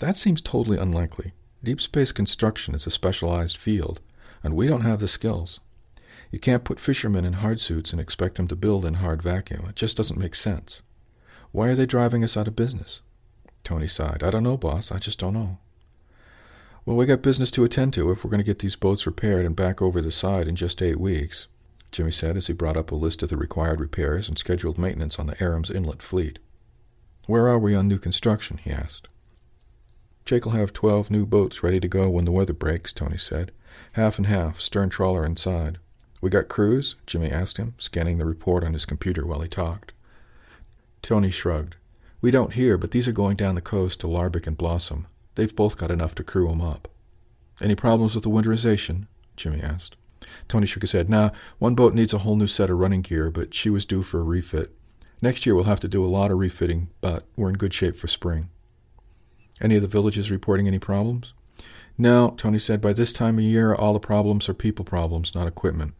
That 0.00 0.16
seems 0.16 0.42
totally 0.42 0.78
unlikely. 0.78 1.32
Deep 1.64 1.80
space 1.80 2.12
construction 2.12 2.74
is 2.74 2.86
a 2.86 2.90
specialized 2.90 3.56
field, 3.56 4.00
and 4.44 4.54
we 4.54 4.66
don't 4.66 4.82
have 4.82 5.00
the 5.00 5.08
skills. 5.08 5.60
You 6.30 6.38
can't 6.38 6.64
put 6.64 6.80
fishermen 6.80 7.24
in 7.24 7.34
hard 7.34 7.60
suits 7.60 7.92
and 7.92 8.00
expect 8.00 8.34
them 8.34 8.48
to 8.48 8.56
build 8.56 8.84
in 8.84 8.94
hard 8.94 9.22
vacuum. 9.22 9.64
It 9.68 9.76
just 9.76 9.96
doesn't 9.96 10.18
make 10.18 10.34
sense. 10.34 10.82
Why 11.52 11.68
are 11.68 11.74
they 11.74 11.86
driving 11.86 12.22
us 12.22 12.36
out 12.36 12.48
of 12.48 12.56
business? 12.56 13.00
Tony 13.64 13.86
sighed. 13.86 14.22
I 14.22 14.30
don't 14.30 14.42
know, 14.42 14.56
boss. 14.56 14.90
I 14.92 14.98
just 14.98 15.18
don't 15.18 15.34
know. 15.34 15.58
Well, 16.84 16.96
we 16.96 17.06
got 17.06 17.22
business 17.22 17.52
to 17.52 17.62
attend 17.62 17.94
to 17.94 18.10
if 18.10 18.24
we're 18.24 18.30
going 18.30 18.40
to 18.40 18.44
get 18.44 18.58
these 18.58 18.74
boats 18.74 19.06
repaired 19.06 19.46
and 19.46 19.54
back 19.54 19.80
over 19.80 20.00
the 20.00 20.10
side 20.10 20.48
in 20.48 20.56
just 20.56 20.82
eight 20.82 20.98
weeks, 20.98 21.46
Jimmy 21.92 22.10
said 22.10 22.36
as 22.36 22.48
he 22.48 22.52
brought 22.52 22.76
up 22.76 22.90
a 22.90 22.96
list 22.96 23.22
of 23.22 23.28
the 23.28 23.36
required 23.36 23.78
repairs 23.78 24.28
and 24.28 24.36
scheduled 24.36 24.78
maintenance 24.78 25.16
on 25.16 25.28
the 25.28 25.40
Aram's 25.40 25.70
Inlet 25.70 26.02
fleet. 26.02 26.40
Where 27.26 27.46
are 27.46 27.58
we 27.58 27.72
on 27.76 27.86
new 27.86 27.98
construction? 27.98 28.58
he 28.58 28.72
asked. 28.72 29.06
Jake'll 30.26 30.52
have 30.52 30.72
twelve 30.72 31.08
new 31.08 31.24
boats 31.24 31.62
ready 31.62 31.78
to 31.78 31.86
go 31.86 32.10
when 32.10 32.24
the 32.24 32.32
weather 32.32 32.52
breaks, 32.52 32.92
Tony 32.92 33.16
said. 33.16 33.52
Half 33.92 34.18
and 34.18 34.26
half, 34.26 34.58
stern 34.58 34.88
trawler 34.88 35.24
inside. 35.24 35.78
We 36.20 36.30
got 36.30 36.48
crews? 36.48 36.96
Jimmy 37.06 37.30
asked 37.30 37.58
him, 37.58 37.74
scanning 37.78 38.18
the 38.18 38.26
report 38.26 38.64
on 38.64 38.72
his 38.72 38.86
computer 38.86 39.24
while 39.24 39.40
he 39.40 39.48
talked. 39.48 39.92
Tony 41.00 41.30
shrugged. 41.30 41.76
We 42.20 42.32
don't 42.32 42.54
hear, 42.54 42.76
but 42.76 42.90
these 42.90 43.06
are 43.06 43.12
going 43.12 43.36
down 43.36 43.54
the 43.54 43.60
coast 43.60 44.00
to 44.00 44.08
Larbic 44.08 44.48
and 44.48 44.58
Blossom. 44.58 45.06
They've 45.34 45.54
both 45.54 45.76
got 45.76 45.90
enough 45.90 46.14
to 46.16 46.24
crew 46.24 46.50
'em 46.50 46.60
up. 46.60 46.88
Any 47.60 47.74
problems 47.74 48.14
with 48.14 48.24
the 48.24 48.30
winterization? 48.30 49.06
Jimmy 49.36 49.60
asked. 49.60 49.96
Tony 50.48 50.66
shook 50.66 50.82
his 50.82 50.92
head. 50.92 51.08
Nah, 51.08 51.30
one 51.58 51.74
boat 51.74 51.94
needs 51.94 52.12
a 52.12 52.18
whole 52.18 52.36
new 52.36 52.46
set 52.46 52.70
of 52.70 52.78
running 52.78 53.02
gear, 53.02 53.30
but 53.30 53.54
she 53.54 53.70
was 53.70 53.86
due 53.86 54.02
for 54.02 54.20
a 54.20 54.24
refit. 54.24 54.74
Next 55.20 55.46
year 55.46 55.54
we'll 55.54 55.64
have 55.64 55.80
to 55.80 55.88
do 55.88 56.04
a 56.04 56.06
lot 56.06 56.30
of 56.30 56.38
refitting, 56.38 56.88
but 57.00 57.26
we're 57.36 57.48
in 57.48 57.56
good 57.56 57.74
shape 57.74 57.96
for 57.96 58.08
spring. 58.08 58.48
Any 59.60 59.76
of 59.76 59.82
the 59.82 59.88
villages 59.88 60.30
reporting 60.30 60.66
any 60.66 60.78
problems? 60.78 61.32
No, 61.96 62.34
Tony 62.36 62.58
said. 62.58 62.80
By 62.80 62.92
this 62.92 63.12
time 63.12 63.38
of 63.38 63.44
year, 63.44 63.74
all 63.74 63.92
the 63.92 64.00
problems 64.00 64.48
are 64.48 64.54
people 64.54 64.84
problems, 64.84 65.34
not 65.34 65.46
equipment. 65.46 65.94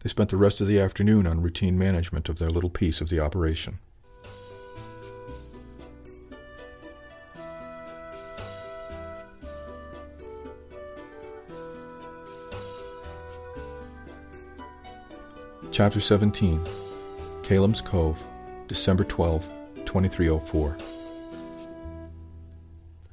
They 0.00 0.08
spent 0.08 0.30
the 0.30 0.36
rest 0.36 0.60
of 0.60 0.68
the 0.68 0.80
afternoon 0.80 1.26
on 1.26 1.42
routine 1.42 1.76
management 1.76 2.28
of 2.28 2.38
their 2.38 2.50
little 2.50 2.70
piece 2.70 3.00
of 3.00 3.08
the 3.08 3.20
operation. 3.20 3.78
Chapter 15.72 16.00
17 16.00 16.66
Calem's 17.44 17.80
Cove, 17.80 18.20
December 18.66 19.04
12, 19.04 19.44
2304. 19.84 20.76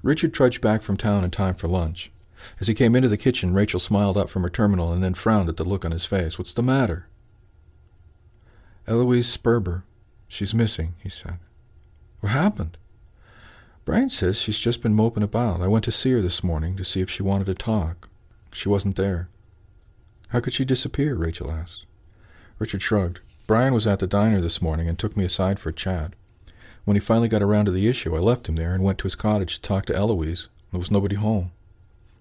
Richard 0.02 0.34
trudged 0.34 0.60
back 0.60 0.82
from 0.82 0.98
town 0.98 1.24
in 1.24 1.30
time 1.30 1.54
for 1.54 1.68
lunch. 1.68 2.12
As 2.60 2.68
he 2.68 2.74
came 2.74 2.96
into 2.96 3.10
the 3.10 3.18
kitchen, 3.18 3.54
Rachel 3.54 3.80
smiled 3.80 4.18
up 4.18 4.28
from 4.28 4.42
her 4.42 4.50
terminal 4.50 4.92
and 4.92 5.04
then 5.04 5.14
frowned 5.14 5.50
at 5.50 5.58
the 5.58 5.64
look 5.64 5.86
on 5.86 5.92
his 5.92 6.06
face. 6.06 6.40
What's 6.40 6.54
the 6.54 6.64
matter? 6.64 7.08
Eloise 8.88 9.38
Sperber. 9.38 9.84
She's 10.28 10.56
missing, 10.56 10.96
he 11.04 11.10
said. 11.10 11.38
What 12.22 12.32
happened? 12.32 12.80
Brian 13.86 14.10
says 14.10 14.42
she's 14.42 14.60
just 14.60 14.82
been 14.82 14.96
moping 14.96 15.24
about. 15.24 15.62
I 15.62 15.68
went 15.68 15.86
to 15.86 15.92
see 15.92 16.12
her 16.12 16.22
this 16.22 16.44
morning 16.44 16.76
to 16.78 16.84
see 16.84 17.02
if 17.02 17.10
she 17.10 17.22
wanted 17.22 17.46
to 17.46 17.54
talk. 17.54 18.10
She 18.52 18.68
wasn't 18.68 18.96
there. 18.96 19.30
How 20.30 20.40
could 20.40 20.54
she 20.54 20.66
disappear? 20.66 21.14
Rachel 21.14 21.52
asked. 21.52 21.87
Richard 22.60 22.82
shrugged. 22.82 23.20
Brian 23.46 23.74
was 23.74 23.88
at 23.88 24.00
the 24.00 24.08
diner 24.08 24.42
this 24.42 24.62
morning 24.62 24.90
and 24.90 24.98
took 24.98 25.16
me 25.16 25.24
aside 25.24 25.60
for 25.60 25.70
a 25.70 25.74
chat. 25.74 26.14
When 26.86 26.96
he 26.96 27.02
finally 27.02 27.28
got 27.28 27.44
around 27.44 27.66
to 27.66 27.72
the 27.72 27.88
issue, 27.88 28.16
I 28.16 28.20
left 28.20 28.48
him 28.50 28.56
there 28.56 28.74
and 28.74 28.84
went 28.84 28.98
to 29.00 29.04
his 29.04 29.16
cottage 29.16 29.56
to 29.56 29.62
talk 29.62 29.86
to 29.86 29.96
Eloise. 29.96 30.48
There 30.72 30.80
was 30.80 30.92
nobody 30.92 31.16
home. 31.16 31.52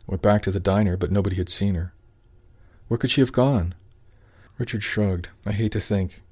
I 0.08 0.12
went 0.12 0.22
back 0.22 0.42
to 0.42 0.50
the 0.50 0.60
diner, 0.60 0.96
but 0.96 1.10
nobody 1.10 1.36
had 1.36 1.48
seen 1.48 1.74
her. 1.74 1.92
Where 2.88 2.98
could 2.98 3.10
she 3.10 3.20
have 3.20 3.32
gone? 3.32 3.74
Richard 4.58 4.82
shrugged. 4.82 5.28
I 5.44 5.52
hate 5.52 5.72
to 5.72 5.80
think. 5.80 6.22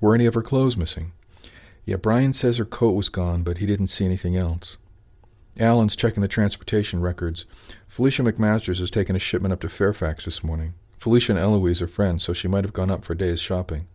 Were 0.00 0.14
any 0.14 0.26
of 0.26 0.34
her 0.34 0.42
clothes 0.42 0.76
missing? 0.76 1.12
Yeah, 1.84 1.96
Brian 1.96 2.32
says 2.32 2.58
her 2.58 2.64
coat 2.64 2.92
was 2.92 3.08
gone, 3.08 3.42
but 3.42 3.58
he 3.58 3.66
didn't 3.66 3.88
see 3.88 4.04
anything 4.04 4.36
else. 4.36 4.76
Alan's 5.58 5.96
checking 5.96 6.20
the 6.20 6.28
transportation 6.28 7.00
records. 7.00 7.44
Felicia 7.88 8.22
McMasters 8.22 8.78
has 8.78 8.90
taken 8.90 9.16
a 9.16 9.18
shipment 9.18 9.52
up 9.52 9.60
to 9.60 9.68
Fairfax 9.68 10.24
this 10.24 10.44
morning. 10.44 10.74
Felicia 10.98 11.32
and 11.32 11.40
Eloise 11.40 11.80
are 11.80 11.88
friends, 11.88 12.24
so 12.24 12.32
she 12.32 12.48
might 12.48 12.64
have 12.64 12.72
gone 12.72 12.90
up 12.90 13.04
for 13.04 13.12
a 13.12 13.16
day's 13.16 13.40
shopping. 13.40 13.86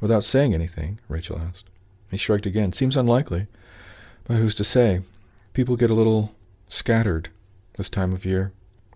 Without 0.00 0.24
saying 0.24 0.54
anything, 0.54 1.00
Rachel 1.08 1.38
asked. 1.38 1.68
He 2.10 2.16
shrugged 2.16 2.46
again. 2.46 2.72
Seems 2.72 2.96
unlikely. 2.96 3.48
But 4.24 4.36
who's 4.36 4.54
to 4.56 4.64
say? 4.64 5.02
People 5.52 5.76
get 5.76 5.90
a 5.90 5.94
little 5.94 6.36
scattered 6.68 7.30
this 7.76 7.90
time 7.90 8.12
of 8.12 8.24
year, 8.24 8.52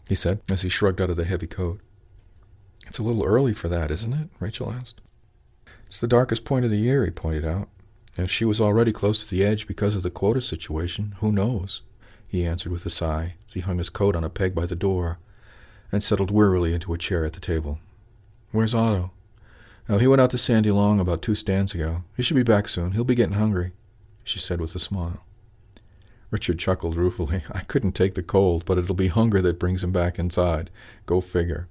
he 0.08 0.14
said, 0.14 0.40
as 0.48 0.62
he 0.62 0.68
shrugged 0.68 1.00
out 1.00 1.10
of 1.10 1.16
the 1.16 1.24
heavy 1.24 1.48
coat. 1.48 1.80
It's 2.86 2.98
a 2.98 3.02
little 3.02 3.24
early 3.24 3.54
for 3.54 3.68
that, 3.68 3.90
isn't 3.90 4.12
it? 4.12 4.28
Rachel 4.38 4.72
asked. 4.72 5.00
It's 5.86 6.00
the 6.00 6.06
darkest 6.06 6.44
point 6.44 6.64
of 6.64 6.70
the 6.70 6.78
year, 6.78 7.04
he 7.04 7.10
pointed 7.10 7.44
out. 7.44 7.68
And 8.16 8.24
if 8.24 8.30
she 8.30 8.44
was 8.44 8.60
already 8.60 8.92
close 8.92 9.22
to 9.22 9.28
the 9.28 9.44
edge 9.44 9.66
because 9.66 9.96
of 9.96 10.02
the 10.02 10.10
quota 10.10 10.40
situation, 10.40 11.14
who 11.18 11.32
knows? 11.32 11.80
He 12.28 12.44
answered 12.44 12.72
with 12.72 12.86
a 12.86 12.90
sigh 12.90 13.34
as 13.46 13.54
he 13.54 13.60
hung 13.60 13.78
his 13.78 13.90
coat 13.90 14.14
on 14.14 14.24
a 14.24 14.30
peg 14.30 14.54
by 14.54 14.66
the 14.66 14.76
door 14.76 15.18
and 15.92 16.02
settled 16.02 16.30
wearily 16.30 16.74
into 16.74 16.92
a 16.92 16.98
chair 16.98 17.24
at 17.24 17.34
the 17.34 17.40
table. 17.40 17.78
Where's 18.50 18.74
Otto? 18.74 19.12
Oh, 19.88 19.98
he 19.98 20.06
went 20.06 20.20
out 20.20 20.30
to 20.30 20.38
Sandy 20.38 20.70
Long 20.70 20.98
about 20.98 21.22
two 21.22 21.34
stands 21.34 21.74
ago. 21.74 22.04
He 22.16 22.22
should 22.22 22.36
be 22.36 22.42
back 22.42 22.66
soon. 22.66 22.92
He'll 22.92 23.04
be 23.04 23.14
getting 23.14 23.34
hungry, 23.34 23.72
she 24.24 24.38
said 24.38 24.60
with 24.60 24.74
a 24.74 24.78
smile. 24.78 25.24
Richard 26.30 26.58
chuckled 26.58 26.96
ruefully. 26.96 27.42
I 27.52 27.60
couldn't 27.60 27.92
take 27.92 28.14
the 28.14 28.22
cold, 28.22 28.64
but 28.64 28.78
it'll 28.78 28.94
be 28.94 29.08
hunger 29.08 29.42
that 29.42 29.58
brings 29.58 29.84
him 29.84 29.92
back 29.92 30.18
inside. 30.18 30.70
Go 31.04 31.20
figure. 31.20 31.68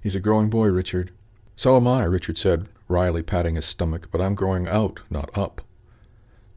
He's 0.00 0.14
a 0.14 0.20
growing 0.20 0.48
boy, 0.48 0.68
Richard. 0.68 1.10
So 1.56 1.76
am 1.76 1.88
I, 1.88 2.04
Richard 2.04 2.38
said, 2.38 2.68
wryly 2.86 3.22
patting 3.22 3.56
his 3.56 3.66
stomach, 3.66 4.08
but 4.12 4.20
I'm 4.20 4.36
growing 4.36 4.68
out, 4.68 5.00
not 5.10 5.36
up. 5.36 5.62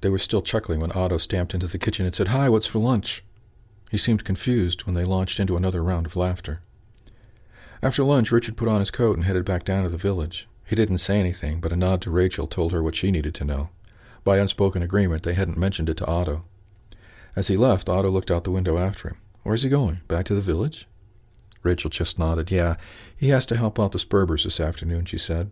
They 0.02 0.10
were 0.10 0.20
still 0.20 0.42
chuckling 0.42 0.80
when 0.80 0.92
Otto 0.92 1.18
stamped 1.18 1.54
into 1.54 1.68
the 1.68 1.78
kitchen 1.78 2.06
and 2.06 2.16
said, 2.16 2.30
Hi, 2.30 2.50
what's 2.50 2.68
for 2.68 2.80
lunch? 2.80 3.24
He 3.90 3.98
seemed 3.98 4.24
confused 4.24 4.86
when 4.86 4.96
they 4.96 5.04
launched 5.04 5.40
into 5.40 5.58
another 5.58 5.84
round 5.84 6.06
of 6.06 6.16
laughter. 6.16 6.62
After 7.84 8.04
lunch, 8.04 8.32
Richard 8.32 8.58
put 8.58 8.68
on 8.68 8.80
his 8.80 8.92
coat 8.92 9.18
and 9.18 9.26
headed 9.26 9.44
back 9.44 9.66
down 9.66 9.84
to 9.84 9.90
the 9.90 9.98
village. 9.98 10.48
He 10.66 10.76
didn't 10.76 11.00
say 11.00 11.20
anything, 11.20 11.60
but 11.60 11.74
a 11.74 11.76
nod 11.76 12.02
to 12.04 12.12
Rachel 12.12 12.46
told 12.46 12.72
her 12.72 12.84
what 12.84 12.96
she 12.96 13.10
needed 13.10 13.34
to 13.36 13.44
know. 13.44 13.70
By 14.24 14.38
unspoken 14.38 14.84
agreement, 14.84 15.24
they 15.24 15.34
hadn't 15.34 15.58
mentioned 15.58 15.90
it 15.90 15.98
to 15.98 16.06
Otto. 16.06 16.46
As 17.36 17.48
he 17.48 17.58
left, 17.58 17.90
Otto 17.90 18.10
looked 18.10 18.30
out 18.30 18.44
the 18.44 18.52
window 18.52 18.78
after 18.78 19.10
him. 19.10 19.18
Where's 19.44 19.64
he 19.64 19.70
going? 19.70 20.02
Back 20.08 20.26
to 20.26 20.36
the 20.36 20.42
village? 20.42 20.88
Rachel 21.64 21.90
just 21.90 22.20
nodded. 22.20 22.52
Yeah, 22.52 22.76
he 23.18 23.30
has 23.30 23.48
to 23.48 23.58
help 23.58 23.80
out 23.80 23.94
the 23.94 24.00
Spurbers 24.00 24.44
this 24.44 24.60
afternoon, 24.60 25.06
she 25.06 25.18
said. 25.18 25.50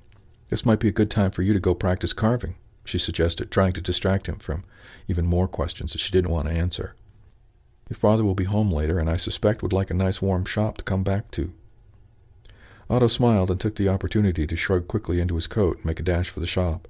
This 0.49 0.65
might 0.65 0.79
be 0.79 0.87
a 0.87 0.91
good 0.91 1.09
time 1.09 1.31
for 1.31 1.41
you 1.41 1.53
to 1.53 1.59
go 1.59 1.73
practice 1.73 2.13
carving, 2.13 2.57
she 2.85 2.99
suggested, 2.99 3.49
trying 3.49 3.73
to 3.73 3.81
distract 3.81 4.27
him 4.27 4.37
from 4.37 4.63
even 5.07 5.25
more 5.25 5.47
questions 5.47 5.93
that 5.93 5.99
she 5.99 6.11
didn't 6.11 6.31
want 6.31 6.47
to 6.47 6.53
answer. 6.53 6.95
Your 7.89 7.97
father 7.97 8.23
will 8.23 8.35
be 8.35 8.43
home 8.43 8.71
later, 8.71 8.99
and 8.99 9.09
I 9.09 9.17
suspect 9.17 9.63
would 9.63 9.73
like 9.73 9.89
a 9.89 9.95
nice 9.95 10.21
warm 10.21 10.45
shop 10.45 10.77
to 10.77 10.83
come 10.83 11.03
back 11.03 11.31
to. 11.31 11.53
Otto 12.89 13.07
smiled 13.07 13.51
and 13.51 13.59
took 13.59 13.75
the 13.75 13.89
opportunity 13.89 14.47
to 14.47 14.55
shrug 14.55 14.87
quickly 14.87 15.21
into 15.21 15.35
his 15.35 15.45
coat 15.45 15.77
and 15.77 15.85
make 15.85 15.99
a 15.99 16.03
dash 16.03 16.29
for 16.29 16.39
the 16.39 16.47
shop. 16.47 16.87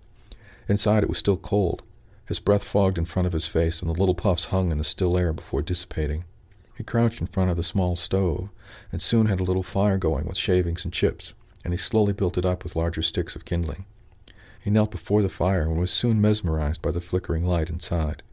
Inside 0.70 1.04
it 1.04 1.10
was 1.10 1.18
still 1.18 1.36
cold. 1.36 1.84
His 2.26 2.40
breath 2.40 2.64
fogged 2.64 2.98
in 2.98 3.06
front 3.06 3.26
of 3.26 3.34
his 3.34 3.48
face, 3.48 3.82
and 3.82 3.90
the 3.90 4.00
little 4.00 4.16
puffs 4.16 4.46
hung 4.46 4.72
in 4.72 4.78
the 4.78 4.84
still 4.84 5.18
air 5.18 5.34
before 5.34 5.62
dissipating. 5.62 6.24
He 6.78 6.84
crouched 6.84 7.20
in 7.20 7.28
front 7.28 7.52
of 7.52 7.58
the 7.58 7.64
small 7.64 7.98
stove, 7.98 8.50
and 8.92 9.02
soon 9.02 9.26
had 9.26 9.42
a 9.42 9.44
little 9.44 9.64
fire 9.64 9.98
going 9.98 10.26
with 10.26 10.38
shavings 10.38 10.86
and 10.86 10.94
chips, 10.94 11.34
and 11.66 11.74
he 11.74 11.78
slowly 11.78 12.14
built 12.14 12.38
it 12.38 12.46
up 12.46 12.64
with 12.64 12.76
larger 12.76 13.02
sticks 13.02 13.36
of 13.36 13.44
kindling. 13.44 13.86
He 14.62 14.70
knelt 14.70 14.92
before 14.92 15.22
the 15.22 15.28
fire 15.28 15.64
and 15.64 15.80
was 15.80 15.92
soon 15.92 16.22
mesmerized 16.22 16.82
by 16.82 16.92
the 16.92 17.02
flickering 17.02 17.46
light 17.46 17.70
inside. 17.70 18.24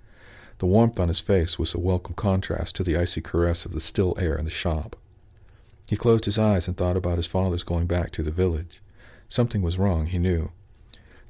The 0.59 0.67
warmth 0.67 1.01
on 1.01 1.09
his 1.09 1.21
face 1.21 1.59
was 1.59 1.75
a 1.75 1.81
welcome 1.81 2.15
contrast 2.15 2.77
to 2.77 2.85
the 2.85 2.97
icy 2.97 3.21
caress 3.21 3.65
of 3.65 3.73
the 3.73 3.81
still 3.81 4.15
air 4.19 4.37
in 4.37 4.45
the 4.45 4.51
shop. 4.51 4.95
He 5.88 5.97
closed 5.97 6.25
his 6.25 6.38
eyes 6.38 6.66
and 6.66 6.76
thought 6.76 6.97
about 6.97 7.19
his 7.19 7.26
father's 7.26 7.62
going 7.62 7.87
back 7.87 8.11
to 8.12 8.23
the 8.23 8.31
village. 8.31 8.81
Something 9.28 9.62
was 9.62 9.78
wrong, 9.78 10.07
he 10.07 10.19
knew. 10.19 10.50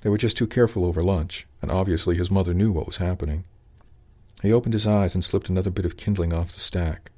They 0.02 0.10
were 0.10 0.18
just 0.18 0.36
too 0.36 0.46
careful 0.46 0.84
over 0.84 1.02
lunch, 1.02 1.46
and 1.60 1.70
obviously 1.70 2.16
his 2.16 2.30
mother 2.30 2.54
knew 2.54 2.72
what 2.72 2.86
was 2.86 2.98
happening. 2.98 3.44
He 4.42 4.52
opened 4.52 4.74
his 4.74 4.86
eyes 4.86 5.14
and 5.14 5.24
slipped 5.24 5.48
another 5.48 5.70
bit 5.70 5.84
of 5.84 5.96
kindling 5.96 6.32
off 6.32 6.52
the 6.52 6.60
stack. 6.60 7.10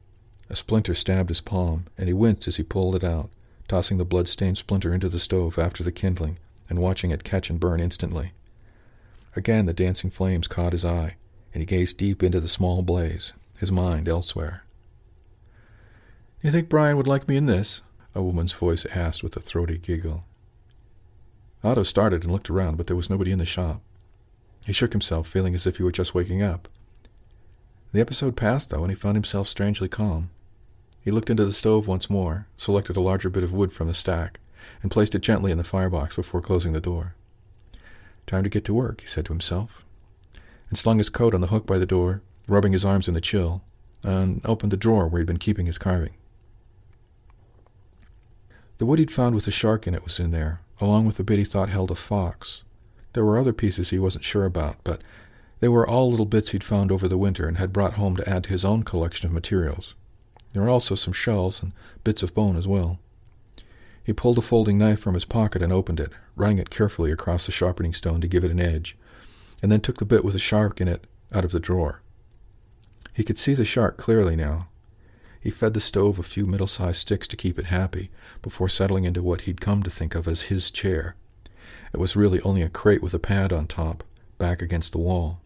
A 0.51 0.57
splinter 0.57 0.95
stabbed 0.95 1.29
his 1.29 1.41
palm, 1.41 1.87
and 1.97 2.09
he 2.09 2.15
winced 2.15 2.49
as 2.49 2.57
he 2.57 2.63
pulled 2.63 2.95
it 2.95 3.05
out, 3.05 3.31
tossing 3.69 3.99
the 3.99 4.05
blood-stained 4.05 4.57
splinter 4.57 4.95
into 4.95 5.09
the 5.09 5.21
stove 5.21 5.59
after 5.59 5.83
the 5.83 5.93
kindling 5.93 6.39
and 6.69 6.81
watching 6.81 7.11
it 7.11 7.25
catch 7.25 7.51
and 7.51 7.61
burn 7.61 7.81
instantly. 7.81 8.33
Again 9.37 9.67
the 9.67 9.73
dancing 9.73 10.11
flames 10.11 10.49
caught 10.49 10.73
his 10.73 10.85
eye, 10.85 11.17
and 11.53 11.61
he 11.61 11.67
gazed 11.67 11.99
deep 11.99 12.23
into 12.23 12.41
the 12.41 12.49
small 12.49 12.83
blaze, 12.83 13.33
his 13.59 13.73
mind 13.73 14.09
elsewhere. 14.09 14.65
You 16.41 16.53
think 16.53 16.69
Brian 16.69 16.97
would 16.97 17.09
like 17.09 17.27
me 17.27 17.37
in 17.37 17.47
this? 17.47 17.83
a 18.15 18.23
woman's 18.23 18.53
voice 18.53 18.87
asked 18.95 19.25
with 19.25 19.37
a 19.37 19.41
throaty 19.41 19.77
giggle. 19.77 20.25
Otto 21.65 21.83
started 21.83 22.23
and 22.23 22.33
looked 22.33 22.49
around, 22.49 22.77
but 22.77 22.87
there 22.87 22.97
was 22.97 23.11
nobody 23.11 23.33
in 23.33 23.39
the 23.39 23.45
shop. 23.47 23.83
He 24.65 24.73
shook 24.73 24.93
himself, 24.93 25.27
feeling 25.27 25.57
as 25.57 25.67
if 25.67 25.79
he 25.79 25.83
were 25.83 25.91
just 25.91 26.15
waking 26.15 26.43
up. 26.43 26.69
The 27.93 28.01
episode 28.01 28.37
passed, 28.37 28.71
though, 28.71 28.83
and 28.83 28.91
he 28.91 28.95
found 28.95 29.17
himself 29.17 29.49
strangely 29.49 29.89
calm. 29.89 30.31
He 31.01 31.11
looked 31.11 31.29
into 31.29 31.45
the 31.45 31.53
stove 31.53 31.89
once 31.89 32.09
more, 32.09 32.47
selected 32.57 32.97
a 32.97 33.01
larger 33.01 33.31
bit 33.31 33.43
of 33.43 33.53
wood 33.53 33.73
from 33.73 33.89
the 33.89 33.95
stack, 33.95 34.39
and 34.81 34.93
placed 34.93 35.17
it 35.17 35.23
gently 35.23 35.51
in 35.51 35.59
the 35.59 35.65
firebox 35.65 36.15
before 36.15 36.41
closing 36.41 36.73
the 36.73 36.81
door. 36.81 37.15
Time 38.27 38.45
to 38.45 38.51
get 38.51 38.65
to 38.67 38.75
work, 38.75 39.01
he 39.01 39.09
said 39.09 39.25
to 39.25 39.33
himself, 39.33 39.85
and 40.69 40.79
slung 40.79 40.99
his 40.99 41.11
coat 41.11 41.35
on 41.35 41.41
the 41.41 41.49
hook 41.49 41.67
by 41.67 41.79
the 41.79 41.87
door, 41.87 42.23
rubbing 42.47 42.73
his 42.73 42.85
arms 42.85 43.09
in 43.09 43.15
the 43.15 43.21
chill, 43.21 43.63
and 44.05 44.41
opened 44.45 44.71
the 44.71 44.77
drawer 44.77 45.09
where 45.09 45.21
he'd 45.21 45.27
been 45.27 45.39
keeping 45.39 45.67
his 45.67 45.79
carving. 45.79 46.15
The 48.79 48.87
wood 48.87 48.99
he'd 49.01 49.11
found 49.11 49.35
with 49.35 49.45
the 49.45 49.51
shark 49.51 49.87
in 49.87 49.95
it 49.95 50.05
was 50.05 50.19
in 50.19 50.31
there, 50.31 50.61
along 50.81 51.07
with 51.07 51.17
the 51.17 51.25
bit 51.25 51.39
he 51.39 51.45
thought 51.45 51.69
held 51.69 51.91
a 51.91 51.97
fox. 51.97 52.63
There 53.13 53.25
were 53.25 53.39
other 53.39 53.53
pieces 53.53 53.91
he 53.91 53.99
wasn't 53.99 54.25
sure 54.25 54.45
about, 54.45 54.77
but 54.85 55.03
they 55.61 55.69
were 55.69 55.87
all 55.87 56.11
little 56.11 56.27
bits 56.27 56.51
he'd 56.51 56.63
found 56.63 56.93
over 56.93 57.09
the 57.09 57.19
winter 57.19 57.49
and 57.49 57.59
had 57.59 57.73
brought 57.73 57.95
home 57.95 58.17
to 58.17 58.29
add 58.29 58.45
to 58.45 58.51
his 58.51 58.65
own 58.65 58.85
collection 58.85 59.27
of 59.27 59.33
materials. 59.33 59.95
There 60.53 60.63
were 60.63 60.69
also 60.69 60.95
some 60.95 61.13
shells 61.13 61.63
and 61.63 61.73
bits 62.05 62.23
of 62.23 62.35
bone 62.35 62.57
as 62.57 62.69
well. 62.69 63.01
He 64.05 64.13
pulled 64.13 64.39
a 64.39 64.43
folding 64.43 64.79
knife 64.79 65.01
from 65.01 65.15
his 65.15 65.25
pocket 65.25 65.61
and 65.61 65.73
opened 65.73 66.01
it, 66.01 66.13
running 66.37 66.59
it 66.59 66.71
carefully 66.71 67.11
across 67.11 67.47
the 67.47 67.53
sharpening 67.53 67.93
stone 67.93 68.21
to 68.21 68.29
give 68.29 68.45
it 68.45 68.51
an 68.51 68.61
edge, 68.61 68.97
and 69.61 69.71
then 69.71 69.81
took 69.81 69.99
the 69.99 70.07
bit 70.07 70.25
with 70.25 70.33
the 70.35 70.39
shark 70.39 70.81
in 70.81 70.89
it 70.89 71.07
out 71.33 71.45
of 71.45 71.53
the 71.53 71.61
drawer. 71.61 72.01
He 73.13 73.25
could 73.25 73.37
see 73.37 73.55
the 73.55 73.65
shark 73.65 73.97
clearly 73.97 74.37
now. 74.37 74.69
He 75.41 75.51
fed 75.51 75.75
the 75.75 75.81
stove 75.81 76.19
a 76.19 76.23
few 76.23 76.47
middle-sized 76.47 76.97
sticks 76.97 77.29
to 77.29 77.37
keep 77.37 77.59
it 77.59 77.67
happy, 77.67 78.11
before 78.43 78.69
settling 78.69 79.05
into 79.05 79.23
what 79.23 79.43
he'd 79.43 79.61
come 79.61 79.83
to 79.83 79.91
think 79.91 80.15
of 80.15 80.27
as 80.27 80.43
his 80.43 80.71
chair. 80.71 81.15
It 81.93 81.99
was 81.99 82.17
really 82.17 82.41
only 82.43 82.63
a 82.63 82.69
crate 82.69 83.03
with 83.03 83.15
a 83.15 83.19
pad 83.19 83.53
on 83.53 83.67
top, 83.67 84.05
back 84.39 84.61
against 84.61 84.93
the 84.93 84.99
wall. 84.99 85.41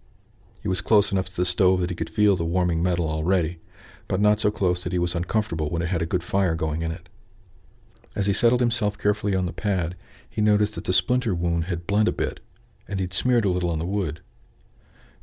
He 0.62 0.68
was 0.68 0.80
close 0.80 1.12
enough 1.12 1.26
to 1.26 1.36
the 1.36 1.44
stove 1.44 1.80
that 1.80 1.90
he 1.90 1.96
could 1.96 2.10
feel 2.10 2.36
the 2.36 2.44
warming 2.44 2.82
metal 2.82 3.08
already, 3.08 3.58
but 4.08 4.20
not 4.20 4.40
so 4.40 4.50
close 4.50 4.82
that 4.84 4.92
he 4.92 4.98
was 4.98 5.14
uncomfortable 5.14 5.68
when 5.70 5.82
it 5.82 5.88
had 5.88 6.02
a 6.02 6.06
good 6.06 6.22
fire 6.22 6.54
going 6.54 6.82
in 6.82 6.92
it. 6.92 7.08
As 8.14 8.26
he 8.26 8.32
settled 8.32 8.60
himself 8.60 8.98
carefully 8.98 9.34
on 9.34 9.46
the 9.46 9.52
pad, 9.52 9.96
he 10.28 10.40
noticed 10.40 10.74
that 10.74 10.84
the 10.84 10.92
splinter 10.92 11.34
wound 11.34 11.64
had 11.64 11.86
bled 11.86 12.08
a 12.08 12.12
bit, 12.12 12.40
and 12.88 13.00
he'd 13.00 13.14
smeared 13.14 13.44
a 13.44 13.48
little 13.48 13.70
on 13.70 13.78
the 13.78 13.84
wood. 13.84 14.20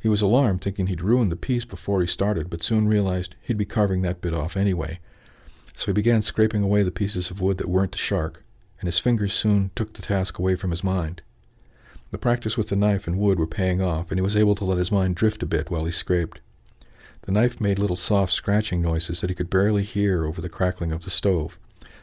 He 0.00 0.08
was 0.08 0.22
alarmed, 0.22 0.62
thinking 0.62 0.86
he'd 0.86 1.02
ruined 1.02 1.30
the 1.30 1.36
piece 1.36 1.64
before 1.64 2.00
he 2.00 2.06
started, 2.06 2.48
but 2.48 2.62
soon 2.62 2.88
realized 2.88 3.36
he'd 3.42 3.58
be 3.58 3.66
carving 3.66 4.02
that 4.02 4.20
bit 4.20 4.32
off 4.32 4.56
anyway. 4.56 4.98
So 5.76 5.86
he 5.86 5.92
began 5.92 6.22
scraping 6.22 6.62
away 6.62 6.82
the 6.82 6.90
pieces 6.90 7.30
of 7.30 7.40
wood 7.40 7.58
that 7.58 7.68
weren't 7.68 7.92
the 7.92 7.98
shark, 7.98 8.42
and 8.80 8.88
his 8.88 8.98
fingers 8.98 9.34
soon 9.34 9.70
took 9.74 9.92
the 9.92 10.02
task 10.02 10.38
away 10.38 10.56
from 10.56 10.70
his 10.70 10.82
mind. 10.82 11.22
The 12.10 12.18
practice 12.18 12.56
with 12.56 12.68
the 12.68 12.76
knife 12.76 13.06
and 13.06 13.18
wood 13.18 13.38
were 13.38 13.46
paying 13.46 13.82
off, 13.82 14.10
and 14.10 14.18
he 14.18 14.22
was 14.22 14.36
able 14.36 14.54
to 14.56 14.64
let 14.64 14.78
his 14.78 14.90
mind 14.90 15.16
drift 15.16 15.42
a 15.42 15.46
bit 15.46 15.70
while 15.70 15.84
he 15.84 15.92
scraped. 15.92 16.40
The 17.22 17.32
knife 17.32 17.60
made 17.60 17.78
little 17.78 17.96
soft 17.96 18.32
scratching 18.32 18.80
noises 18.80 19.20
that 19.20 19.30
he 19.30 19.36
could 19.36 19.50
barely 19.50 19.84
hear 19.84 20.24
over 20.24 20.40
the 20.40 20.48
crackling 20.48 20.92
of 20.92 21.04
the 21.04 21.10
stove, 21.10 21.58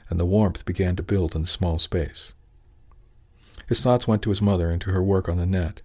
and 0.09 0.19
the 0.19 0.25
warmth 0.25 0.65
began 0.65 0.95
to 0.95 1.03
build 1.03 1.35
in 1.35 1.41
the 1.41 1.47
small 1.47 1.79
space. 1.79 2.33
His 3.67 3.81
thoughts 3.81 4.07
went 4.07 4.21
to 4.21 4.29
his 4.29 4.41
mother 4.41 4.69
and 4.69 4.79
to 4.81 4.91
her 4.91 5.03
work 5.03 5.27
on 5.27 5.37
the 5.37 5.45
net. 5.45 5.81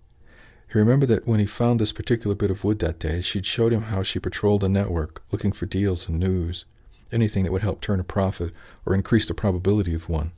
He 0.72 0.78
remembered 0.78 1.10
that 1.10 1.26
when 1.26 1.38
he 1.38 1.44
found 1.44 1.78
this 1.78 1.92
particular 1.92 2.34
bit 2.34 2.50
of 2.50 2.64
wood 2.64 2.78
that 2.78 2.98
day, 2.98 3.20
she'd 3.20 3.44
showed 3.44 3.74
him 3.74 3.82
how 3.82 4.02
she 4.02 4.18
patrolled 4.18 4.62
the 4.62 4.70
network, 4.70 5.22
looking 5.30 5.52
for 5.52 5.66
deals 5.66 6.08
and 6.08 6.18
news, 6.18 6.64
anything 7.12 7.44
that 7.44 7.52
would 7.52 7.60
help 7.60 7.82
turn 7.82 8.00
a 8.00 8.04
profit 8.04 8.54
or 8.86 8.94
increase 8.94 9.28
the 9.28 9.34
probability 9.34 9.92
of 9.92 10.08
one. 10.08 10.32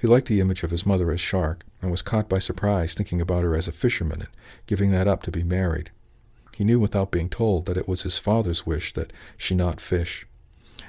He 0.00 0.06
liked 0.06 0.28
the 0.28 0.40
image 0.40 0.62
of 0.62 0.70
his 0.70 0.86
mother 0.86 1.12
as 1.12 1.20
Shark, 1.20 1.64
and 1.82 1.90
was 1.90 2.00
caught 2.00 2.30
by 2.30 2.38
surprise 2.38 2.94
thinking 2.94 3.20
about 3.20 3.42
her 3.42 3.54
as 3.54 3.68
a 3.68 3.72
fisherman 3.72 4.22
and 4.22 4.30
giving 4.66 4.90
that 4.92 5.06
up 5.06 5.22
to 5.24 5.30
be 5.30 5.42
married. 5.42 5.90
He 6.56 6.64
knew 6.64 6.80
without 6.80 7.10
being 7.10 7.28
told 7.28 7.66
that 7.66 7.76
it 7.76 7.86
was 7.86 8.02
his 8.02 8.16
father's 8.16 8.64
wish 8.64 8.94
that 8.94 9.12
she 9.36 9.54
not 9.54 9.82
fish, 9.82 10.26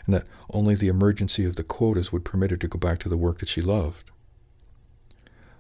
and 0.05 0.15
that 0.15 0.25
only 0.51 0.75
the 0.75 0.87
emergency 0.87 1.43
of 1.43 1.57
the 1.57 1.65
quotas 1.65 2.13
would 2.13 2.23
permit 2.23 2.51
her 2.51 2.57
to 2.57 2.69
go 2.69 2.79
back 2.79 2.99
to 2.99 3.09
the 3.09 3.17
work 3.17 3.39
that 3.39 3.49
she 3.49 3.61
loved. 3.61 4.09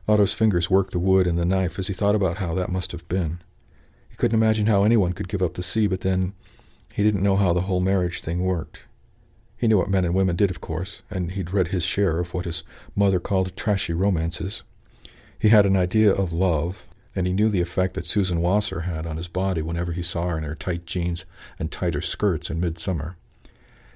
Otto's 0.07 0.33
fingers 0.33 0.69
worked 0.69 0.91
the 0.91 0.99
wood 0.99 1.27
and 1.27 1.37
the 1.37 1.45
knife 1.45 1.79
as 1.79 1.87
he 1.87 1.93
thought 1.93 2.15
about 2.15 2.37
how 2.37 2.53
that 2.55 2.71
must 2.71 2.91
have 2.91 3.07
been. 3.07 3.41
He 4.09 4.15
couldn't 4.15 4.37
imagine 4.37 4.65
how 4.65 4.83
anyone 4.83 5.13
could 5.13 5.29
give 5.29 5.41
up 5.41 5.53
the 5.53 5.63
sea, 5.63 5.87
but 5.87 6.01
then 6.01 6.33
he 6.93 7.03
didn't 7.03 7.23
know 7.23 7.37
how 7.37 7.53
the 7.53 7.61
whole 7.61 7.79
marriage 7.79 8.21
thing 8.21 8.43
worked. 8.43 8.83
He 9.57 9.67
knew 9.67 9.77
what 9.77 9.89
men 9.89 10.03
and 10.03 10.13
women 10.13 10.35
did, 10.35 10.49
of 10.51 10.59
course, 10.59 11.03
and 11.09 11.31
he'd 11.31 11.53
read 11.53 11.69
his 11.69 11.83
share 11.83 12.19
of 12.19 12.33
what 12.33 12.45
his 12.45 12.63
mother 12.95 13.19
called 13.19 13.55
trashy 13.55 13.93
romances. 13.93 14.61
He 15.39 15.49
had 15.49 15.65
an 15.65 15.77
idea 15.77 16.13
of 16.13 16.33
love, 16.33 16.85
and 17.15 17.25
he 17.25 17.33
knew 17.33 17.47
the 17.47 17.61
effect 17.61 17.93
that 17.93 18.05
Susan 18.05 18.41
Wasser 18.41 18.81
had 18.81 19.07
on 19.07 19.17
his 19.17 19.27
body 19.29 19.61
whenever 19.61 19.93
he 19.93 20.03
saw 20.03 20.29
her 20.29 20.37
in 20.37 20.43
her 20.43 20.53
tight 20.53 20.85
jeans 20.85 21.25
and 21.57 21.71
tighter 21.71 22.01
skirts 22.01 22.49
in 22.49 22.59
midsummer. 22.59 23.15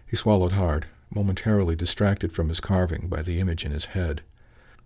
He 0.06 0.16
swallowed 0.16 0.54
hard, 0.54 0.86
momentarily 1.14 1.76
distracted 1.76 2.32
from 2.32 2.48
his 2.50 2.62
carving 2.62 3.08
by 3.10 3.22
the 3.22 3.40
image 3.40 3.66
in 3.66 3.72
his 3.72 3.86
head. 3.86 4.22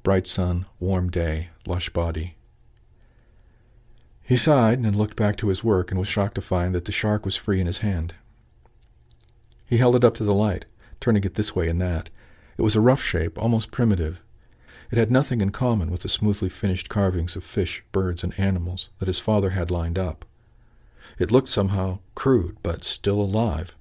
Bright 0.03 0.25
sun, 0.25 0.65
warm 0.79 1.11
day, 1.11 1.49
lush 1.67 1.89
body. 1.89 2.35
He 4.23 4.35
sighed 4.35 4.79
and 4.79 4.95
looked 4.95 5.15
back 5.15 5.37
to 5.37 5.49
his 5.49 5.63
work 5.63 5.91
and 5.91 5.99
was 5.99 6.09
shocked 6.09 6.35
to 6.35 6.41
find 6.41 6.73
that 6.73 6.85
the 6.85 6.91
shark 6.91 7.23
was 7.23 7.35
free 7.35 7.59
in 7.59 7.67
his 7.67 7.79
hand. 7.79 8.15
He 9.67 9.77
held 9.77 9.95
it 9.95 10.03
up 10.03 10.15
to 10.15 10.23
the 10.23 10.33
light, 10.33 10.65
turning 10.99 11.23
it 11.23 11.35
this 11.35 11.55
way 11.55 11.67
and 11.67 11.79
that. 11.81 12.09
It 12.57 12.63
was 12.63 12.75
a 12.75 12.81
rough 12.81 13.03
shape, 13.03 13.37
almost 13.37 13.71
primitive. 13.71 14.21
It 14.89 14.97
had 14.97 15.11
nothing 15.11 15.39
in 15.39 15.51
common 15.51 15.91
with 15.91 16.01
the 16.01 16.09
smoothly 16.09 16.49
finished 16.49 16.89
carvings 16.89 17.35
of 17.35 17.43
fish, 17.43 17.83
birds, 17.91 18.23
and 18.23 18.37
animals 18.39 18.89
that 18.99 19.07
his 19.07 19.19
father 19.19 19.51
had 19.51 19.69
lined 19.69 19.99
up. 19.99 20.25
It 21.19 21.31
looked 21.31 21.49
somehow 21.49 21.99
crude, 22.15 22.57
but 22.63 22.83
still 22.83 23.21
alive, 23.21 23.75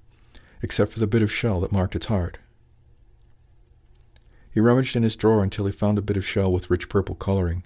except 0.61 0.91
for 0.93 0.99
the 0.99 1.07
bit 1.07 1.23
of 1.23 1.31
shell 1.31 1.61
that 1.61 1.71
marked 1.71 1.95
its 1.95 2.05
heart. 2.05 2.37
He 4.53 4.59
rummaged 4.59 4.95
in 4.95 5.03
his 5.03 5.15
drawer 5.15 5.43
until 5.43 5.65
he 5.65 5.71
found 5.71 5.97
a 5.97 6.01
bit 6.01 6.17
of 6.17 6.27
shell 6.27 6.51
with 6.51 6.69
rich 6.69 6.89
purple 6.89 7.15
coloring. 7.15 7.63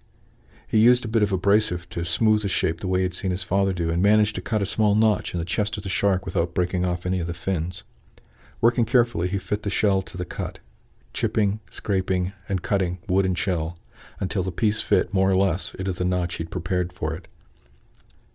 He 0.68 0.77
used 0.77 1.06
a 1.06 1.10
bit 1.10 1.24
of 1.24 1.32
abrasive 1.32 1.89
to 1.89 2.06
smooth 2.06 2.42
the 2.42 2.48
shape 2.48 2.82
the 2.82 2.88
way 2.88 3.01
he'd 3.01 3.13
seen 3.13 3.32
his 3.32 3.44
father 3.44 3.74
do, 3.74 3.89
and 3.89 4.01
managed 4.01 4.36
to 4.36 4.42
cut 4.42 4.62
a 4.62 4.65
small 4.65 4.94
notch 4.94 5.34
in 5.34 5.39
the 5.39 5.46
chest 5.46 5.77
of 5.77 5.84
the 5.84 5.89
shark 5.89 6.25
without 6.25 6.54
breaking 6.54 6.86
off 6.86 7.06
any 7.06 7.20
of 7.20 7.27
the 7.27 7.34
fins. 7.34 7.84
Working 8.62 8.86
carefully, 8.86 9.27
he 9.27 9.38
fit 9.38 9.63
the 9.63 9.70
shell 9.70 10.01
to 10.04 10.18
the 10.18 10.25
cut, 10.25 10.60
chipping, 11.13 11.60
scraping, 11.72 12.34
and 12.50 12.62
cutting 12.62 13.00
wood 13.08 13.25
and 13.25 13.38
shell 13.38 13.77
until 14.20 14.44
the 14.44 14.51
piece 14.51 14.82
fit 14.82 15.13
more 15.13 15.30
or 15.32 15.36
less 15.36 15.74
into 15.75 15.94
the 15.94 16.06
notch 16.06 16.36
he'd 16.36 16.51
prepared 16.51 16.94
for 16.94 17.13
it. 17.13 17.27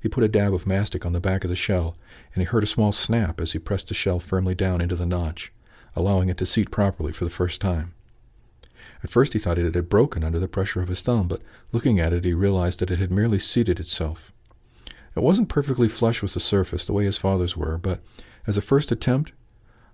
He 0.01 0.09
put 0.09 0.25
a 0.25 0.29
dab 0.29 0.55
of 0.55 0.67
mastic 0.67 1.05
on 1.05 1.13
the 1.13 1.21
back 1.21 1.45
of 1.45 1.51
the 1.51 1.57
shell, 1.57 1.97
and 2.35 2.43
he 2.43 2.47
heard 2.47 2.65
a 2.65 2.67
small 2.67 2.91
snap 2.91 3.41
as 3.41 3.53
he 3.53 3.59
pressed 3.59 3.89
the 3.89 3.95
shell 3.95 4.19
firmly 4.19 4.55
down 4.55 4.81
into 4.81 4.97
the 4.97 5.07
notch, 5.07 5.53
allowing 5.95 6.29
it 6.29 6.39
to 6.39 6.47
seat 6.47 6.71
properly 6.71 7.13
for 7.13 7.25
the 7.25 7.31
first 7.31 7.61
time. 7.61 7.93
At 9.03 9.11
first 9.11 9.33
he 9.33 9.39
thought 9.39 9.59
it 9.59 9.75
had 9.75 9.89
broken 9.89 10.23
under 10.23 10.39
the 10.39 10.49
pressure 10.49 10.83
of 10.83 10.89
his 10.89 11.03
thumb, 11.03 11.29
but 11.29 11.43
looking 11.73 11.99
at 11.99 12.13
it 12.13 12.25
he 12.25 12.35
realized 12.35 12.81
that 12.81 12.91
it 12.91 12.99
had 12.99 13.11
merely 13.11 13.39
seated 13.39 13.81
itself. 13.81 14.33
It 15.17 15.23
wasn't 15.23 15.49
perfectly 15.49 15.89
flush 15.89 16.23
with 16.23 16.35
the 16.35 16.41
surface, 16.41 16.85
the 16.85 16.93
way 16.93 17.05
his 17.05 17.19
father's 17.19 17.57
were, 17.57 17.79
but 17.79 18.01
as 18.47 18.57
a 18.57 18.63
first 18.63 18.93
attempt 18.93 19.33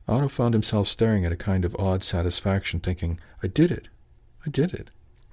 Otto 0.09 0.29
found 0.29 0.55
himself 0.55 0.87
staring 0.87 1.25
at 1.25 1.33
a 1.33 1.37
kind 1.37 1.65
of 1.65 1.75
odd 1.79 2.05
satisfaction, 2.05 2.79
thinking, 2.81 3.19
I 3.43 3.49
did 3.49 3.73
it. 3.73 3.89
I 4.47 4.51
did 4.51 4.73
it. 4.73 4.91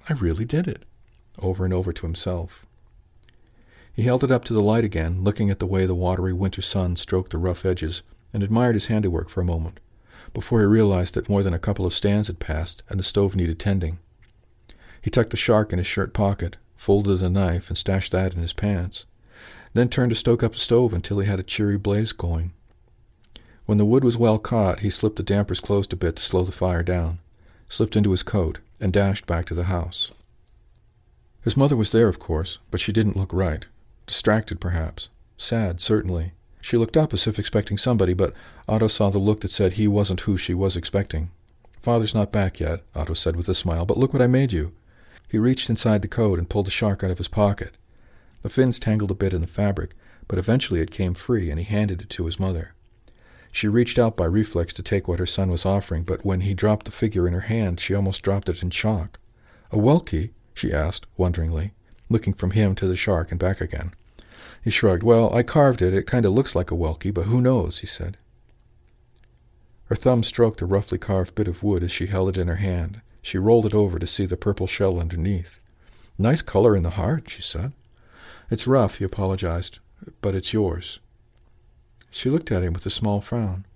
I 0.08 0.14
really 0.14 0.44
did 0.44 0.66
it, 0.66 0.84
over 1.38 1.64
and 1.64 1.72
over 1.72 1.92
to 1.92 2.06
himself. 2.06 2.66
He 3.92 4.02
held 4.02 4.24
it 4.24 4.32
up 4.32 4.44
to 4.46 4.52
the 4.52 4.62
light 4.62 4.82
again, 4.82 5.22
looking 5.22 5.50
at 5.50 5.60
the 5.60 5.66
way 5.66 5.86
the 5.86 5.94
watery 5.94 6.32
winter 6.32 6.62
sun 6.62 6.96
stroked 6.96 7.30
the 7.30 7.38
rough 7.38 7.64
edges, 7.64 8.02
and 8.32 8.42
admired 8.42 8.74
his 8.74 8.86
handiwork 8.86 9.28
for 9.28 9.40
a 9.40 9.44
moment, 9.44 9.78
before 10.34 10.60
he 10.60 10.66
realized 10.66 11.14
that 11.14 11.28
more 11.28 11.42
than 11.42 11.54
a 11.54 11.58
couple 11.58 11.86
of 11.86 11.94
stands 11.94 12.28
had 12.28 12.38
passed 12.38 12.82
and 12.88 13.00
the 13.00 13.04
stove 13.04 13.34
needed 13.34 13.58
tending. 13.58 13.98
He 15.00 15.10
tucked 15.10 15.30
the 15.30 15.36
shark 15.36 15.72
in 15.72 15.78
his 15.78 15.86
shirt 15.86 16.12
pocket, 16.12 16.56
folded 16.76 17.18
the 17.18 17.30
knife, 17.30 17.68
and 17.68 17.78
stashed 17.78 18.12
that 18.12 18.34
in 18.34 18.40
his 18.40 18.52
pants, 18.52 19.04
then 19.72 19.88
turned 19.88 20.10
to 20.10 20.16
stoke 20.16 20.42
up 20.42 20.52
the 20.52 20.58
stove 20.58 20.92
until 20.92 21.18
he 21.18 21.28
had 21.28 21.40
a 21.40 21.42
cheery 21.44 21.78
blaze 21.78 22.12
going. 22.12 22.52
When 23.66 23.78
the 23.78 23.84
wood 23.84 24.04
was 24.04 24.18
well 24.18 24.38
caught, 24.38 24.80
he 24.80 24.90
slipped 24.90 25.16
the 25.16 25.22
dampers 25.22 25.60
closed 25.60 25.92
a 25.92 25.96
bit 25.96 26.16
to 26.16 26.22
slow 26.22 26.44
the 26.44 26.52
fire 26.52 26.82
down, 26.82 27.18
slipped 27.68 27.96
into 27.96 28.10
his 28.10 28.22
coat, 28.22 28.58
and 28.80 28.92
dashed 28.92 29.26
back 29.26 29.46
to 29.46 29.54
the 29.54 29.64
house. 29.64 30.10
His 31.42 31.56
mother 31.56 31.76
was 31.76 31.90
there, 31.90 32.08
of 32.08 32.18
course, 32.18 32.58
but 32.70 32.80
she 32.80 32.92
didn't 32.92 33.16
look 33.16 33.32
right. 33.32 33.66
Distracted, 34.06 34.60
perhaps. 34.60 35.08
Sad, 35.36 35.80
certainly. 35.80 36.32
She 36.64 36.78
looked 36.78 36.96
up 36.96 37.12
as 37.12 37.26
if 37.26 37.38
expecting 37.38 37.76
somebody, 37.76 38.14
but 38.14 38.32
Otto 38.66 38.88
saw 38.88 39.10
the 39.10 39.18
look 39.18 39.42
that 39.42 39.50
said 39.50 39.74
he 39.74 39.86
wasn't 39.86 40.22
who 40.22 40.38
she 40.38 40.54
was 40.54 40.78
expecting. 40.78 41.30
Father's 41.82 42.14
not 42.14 42.32
back 42.32 42.58
yet, 42.58 42.80
Otto 42.94 43.12
said 43.12 43.36
with 43.36 43.50
a 43.50 43.54
smile, 43.54 43.84
but 43.84 43.98
look 43.98 44.14
what 44.14 44.22
I 44.22 44.28
made 44.28 44.50
you. 44.50 44.72
He 45.28 45.36
reached 45.36 45.68
inside 45.68 46.00
the 46.00 46.08
coat 46.08 46.38
and 46.38 46.48
pulled 46.48 46.66
the 46.66 46.70
shark 46.70 47.04
out 47.04 47.10
of 47.10 47.18
his 47.18 47.28
pocket. 47.28 47.76
The 48.40 48.48
fins 48.48 48.78
tangled 48.78 49.10
a 49.10 49.14
bit 49.14 49.34
in 49.34 49.42
the 49.42 49.46
fabric, 49.46 49.94
but 50.26 50.38
eventually 50.38 50.80
it 50.80 50.90
came 50.90 51.12
free, 51.12 51.50
and 51.50 51.58
he 51.58 51.66
handed 51.66 52.00
it 52.00 52.08
to 52.08 52.24
his 52.24 52.40
mother. 52.40 52.72
She 53.52 53.68
reached 53.68 53.98
out 53.98 54.16
by 54.16 54.24
reflex 54.24 54.72
to 54.72 54.82
take 54.82 55.06
what 55.06 55.18
her 55.18 55.26
son 55.26 55.50
was 55.50 55.66
offering, 55.66 56.02
but 56.02 56.24
when 56.24 56.40
he 56.40 56.54
dropped 56.54 56.86
the 56.86 56.92
figure 56.92 57.28
in 57.28 57.34
her 57.34 57.40
hand, 57.40 57.78
she 57.78 57.94
almost 57.94 58.22
dropped 58.22 58.48
it 58.48 58.62
in 58.62 58.70
shock. 58.70 59.18
A 59.70 59.76
Welkie? 59.76 60.30
she 60.54 60.72
asked, 60.72 61.04
wonderingly, 61.18 61.72
looking 62.08 62.32
from 62.32 62.52
him 62.52 62.74
to 62.76 62.86
the 62.86 62.96
shark 62.96 63.30
and 63.30 63.38
back 63.38 63.60
again. 63.60 63.92
He 64.62 64.70
shrugged. 64.70 65.02
Well, 65.02 65.34
I 65.34 65.42
carved 65.42 65.82
it. 65.82 65.94
It 65.94 66.06
kind 66.06 66.24
of 66.24 66.32
looks 66.32 66.54
like 66.54 66.70
a 66.70 66.74
Welkie, 66.74 67.12
but 67.12 67.26
who 67.26 67.40
knows, 67.40 67.78
he 67.78 67.86
said. 67.86 68.16
Her 69.86 69.96
thumb 69.96 70.22
stroked 70.22 70.60
the 70.60 70.66
roughly 70.66 70.98
carved 70.98 71.34
bit 71.34 71.48
of 71.48 71.62
wood 71.62 71.82
as 71.82 71.92
she 71.92 72.06
held 72.06 72.30
it 72.30 72.38
in 72.38 72.48
her 72.48 72.56
hand. 72.56 73.00
She 73.22 73.38
rolled 73.38 73.66
it 73.66 73.74
over 73.74 73.98
to 73.98 74.06
see 74.06 74.26
the 74.26 74.36
purple 74.36 74.66
shell 74.66 74.98
underneath. 74.98 75.60
Nice 76.18 76.42
color 76.42 76.76
in 76.76 76.82
the 76.82 76.90
heart, 76.90 77.28
she 77.28 77.42
said. 77.42 77.72
It's 78.50 78.66
rough, 78.66 78.98
he 78.98 79.04
apologized, 79.04 79.80
but 80.20 80.34
it's 80.34 80.52
yours. 80.52 81.00
She 82.10 82.30
looked 82.30 82.52
at 82.52 82.62
him 82.62 82.72
with 82.72 82.86
a 82.86 82.90
small 82.90 83.20
frown. 83.20 83.66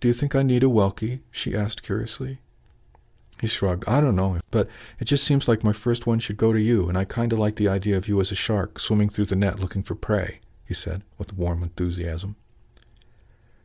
Do 0.00 0.08
you 0.08 0.14
think 0.14 0.34
I 0.34 0.42
need 0.42 0.62
a 0.62 0.66
Welkie? 0.66 1.20
she 1.30 1.56
asked 1.56 1.82
curiously. 1.82 2.38
He 3.44 3.48
shrugged. 3.48 3.84
I 3.86 4.00
don't 4.00 4.16
know, 4.16 4.38
but 4.50 4.70
it 4.98 5.04
just 5.04 5.22
seems 5.22 5.46
like 5.46 5.62
my 5.62 5.74
first 5.74 6.06
one 6.06 6.18
should 6.18 6.38
go 6.38 6.54
to 6.54 6.58
you, 6.58 6.88
and 6.88 6.96
I 6.96 7.04
kind 7.04 7.30
of 7.30 7.38
like 7.38 7.56
the 7.56 7.68
idea 7.68 7.94
of 7.94 8.08
you 8.08 8.18
as 8.22 8.32
a 8.32 8.34
shark 8.34 8.78
swimming 8.78 9.10
through 9.10 9.26
the 9.26 9.36
net 9.36 9.60
looking 9.60 9.82
for 9.82 9.94
prey, 9.94 10.40
he 10.64 10.72
said 10.72 11.02
with 11.18 11.34
warm 11.34 11.62
enthusiasm. 11.62 12.36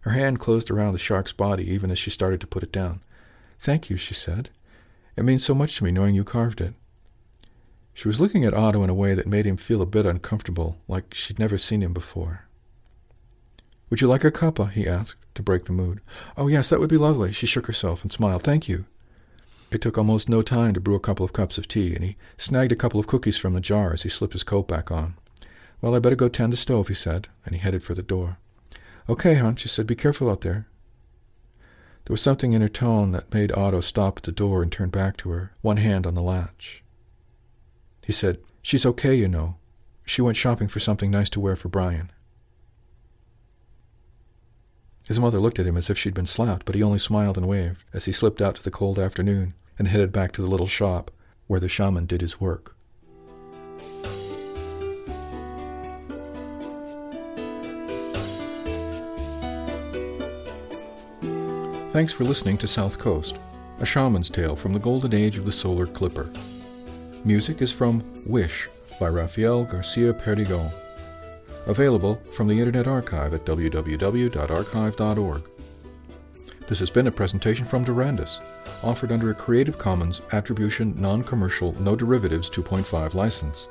Her 0.01 0.11
hand 0.11 0.37
closed 0.37 0.69
around 0.69 0.91
the 0.91 0.99
shark's 0.99 1.31
body 1.31 1.63
even 1.71 1.91
as 1.91 1.97
she 1.97 2.09
started 2.09 2.41
to 2.41 2.47
put 2.47 2.61
it 2.61 2.73
down. 2.73 3.01
Thank 3.57 3.89
you, 3.89 3.95
she 3.95 4.13
said. 4.13 4.49
It 5.15 5.23
means 5.23 5.45
so 5.45 5.55
much 5.55 5.77
to 5.77 5.85
me 5.85 5.91
knowing 5.91 6.13
you 6.13 6.25
carved 6.25 6.59
it. 6.59 6.73
She 7.93 8.09
was 8.09 8.19
looking 8.19 8.43
at 8.43 8.53
Otto 8.53 8.83
in 8.83 8.89
a 8.89 8.93
way 8.93 9.13
that 9.13 9.27
made 9.27 9.45
him 9.45 9.55
feel 9.55 9.81
a 9.81 9.85
bit 9.85 10.05
uncomfortable, 10.05 10.75
like 10.89 11.13
she'd 11.13 11.39
never 11.39 11.57
seen 11.57 11.81
him 11.81 11.93
before. 11.93 12.49
Would 13.89 14.01
you 14.01 14.09
like 14.09 14.25
a 14.25 14.29
cuppa? 14.31 14.73
he 14.73 14.85
asked, 14.85 15.15
to 15.35 15.41
break 15.41 15.63
the 15.63 15.71
mood. 15.71 16.01
Oh, 16.35 16.49
yes, 16.49 16.67
that 16.67 16.81
would 16.81 16.89
be 16.89 16.97
lovely. 16.97 17.31
She 17.31 17.45
shook 17.45 17.67
herself 17.67 18.03
and 18.03 18.11
smiled. 18.11 18.43
Thank 18.43 18.67
you. 18.67 18.83
It 19.71 19.82
took 19.82 19.97
almost 19.97 20.29
no 20.29 20.41
time 20.41 20.73
to 20.73 20.79
brew 20.79 20.95
a 20.95 20.99
couple 20.99 21.23
of 21.23 21.34
cups 21.34 21.58
of 21.58 21.67
tea, 21.67 21.93
and 21.93 22.03
he 22.03 22.17
snagged 22.38 22.71
a 22.71 22.75
couple 22.75 22.99
of 22.99 23.08
cookies 23.08 23.38
from 23.38 23.53
the 23.53 23.62
jar 23.62 23.93
as 23.93 24.01
he 24.01 24.10
slipped 24.10 24.34
his 24.34 24.43
coat 24.43 24.67
back 24.67 24.89
on. 24.91 25.15
Well, 25.82 25.95
I 25.95 25.99
better 25.99 26.15
go 26.15 26.27
tend 26.27 26.51
the 26.51 26.58
stove, 26.58 26.88
he 26.88 26.93
said, 26.93 27.27
and 27.45 27.53
he 27.53 27.62
headed 27.62 27.84
for 27.84 27.93
the 27.93 28.01
door. 28.01 28.38
Okay, 29.08 29.36
hon, 29.36 29.55
she 29.55 29.67
said. 29.67 29.88
Be 29.88 29.95
careful 29.95 30.29
out 30.29 30.41
there. 30.41 30.67
There 32.05 32.13
was 32.13 32.21
something 32.21 32.53
in 32.53 32.62
her 32.62 32.67
tone 32.69 33.12
that 33.12 33.34
made 33.34 33.51
Otto 33.51 33.82
stop 33.82 34.17
at 34.17 34.23
the 34.23 34.32
door 34.32 34.63
and 34.63 34.71
turn 34.71 34.89
back 34.89 35.15
to 35.17 35.29
her, 35.29 35.53
one 35.62 35.77
hand 35.77 36.08
on 36.08 36.15
the 36.15 36.21
latch. 36.23 36.84
He 38.05 38.12
said, 38.12 38.39
She's 38.63 38.86
okay, 38.86 39.13
you 39.13 39.27
know. 39.27 39.58
She 40.05 40.21
went 40.21 40.38
shopping 40.38 40.67
for 40.67 40.79
something 40.79 41.12
nice 41.12 41.29
to 41.32 41.39
wear 41.39 41.55
for 41.55 41.69
Brian. 41.69 42.12
His 45.10 45.19
mother 45.19 45.39
looked 45.39 45.58
at 45.58 45.65
him 45.65 45.76
as 45.76 45.89
if 45.89 45.98
she'd 45.98 46.13
been 46.13 46.28
slapped, 46.28 46.67
but 46.67 46.76
he 46.76 46.84
only 46.84 47.00
smiled 47.00 47.36
and 47.36 47.48
waved 47.48 47.84
as 47.93 48.06
he 48.06 48.12
slipped 48.12 48.43
out 48.43 48.54
to 48.58 48.63
the 48.63 48.69
cold 48.69 49.00
afternoon 49.00 49.56
and 49.80 49.88
headed 49.88 50.12
back 50.12 50.32
to 50.34 50.41
the 50.43 50.48
little 50.48 50.67
shop 50.67 51.10
where 51.48 51.60
the 51.60 51.67
shaman 51.67 52.06
did 52.06 52.22
his 52.22 52.39
work. 52.39 52.76
Thanks 61.91 62.13
for 62.13 62.24
listening 62.24 62.60
to 62.60 62.67
South 62.67 63.00
Coast, 63.00 63.36
a 63.80 63.88
shaman's 63.88 64.30
tale 64.30 64.56
from 64.56 64.74
the 64.74 64.80
golden 64.80 65.15
age 65.15 65.39
of 65.39 65.45
the 65.45 65.52
solar 65.52 65.88
clipper. 65.88 66.30
Music 67.26 67.63
is 67.63 67.74
from 67.74 68.04
Wish 68.28 68.69
by 69.00 69.10
Rafael 69.10 69.63
Garcia 69.63 70.13
Perdigon. 70.13 70.72
Available 71.67 72.15
from 72.32 72.48
the 72.48 72.58
Internet 72.58 72.88
Archive 72.88 73.34
at 73.34 73.45
www.archive.org. 73.45 75.50
This 76.67 76.80
has 76.80 76.91
been 76.91 77.08
a 77.08 77.12
presentation 77.12 77.65
from 77.65 77.84
Durandus, 77.84 78.39
offered 78.84 79.12
under 79.12 79.32
a 79.32 79.36
Creative 79.36 79.78
Commons 79.78 80.22
Attribution 80.32 80.95
Non-Commercial 81.02 81.74
No 81.82 81.95
Derivatives 81.95 82.50
2.5 82.50 83.15
license. 83.15 83.67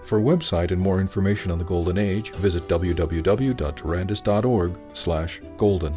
For 0.00 0.18
a 0.18 0.22
website 0.22 0.70
and 0.70 0.80
more 0.80 1.00
information 1.00 1.50
on 1.50 1.58
the 1.58 1.64
Golden 1.64 1.98
Age, 1.98 2.30
visit 2.32 2.62
www.durandus.org 2.64 4.78
slash 4.94 5.40
golden. 5.56 5.94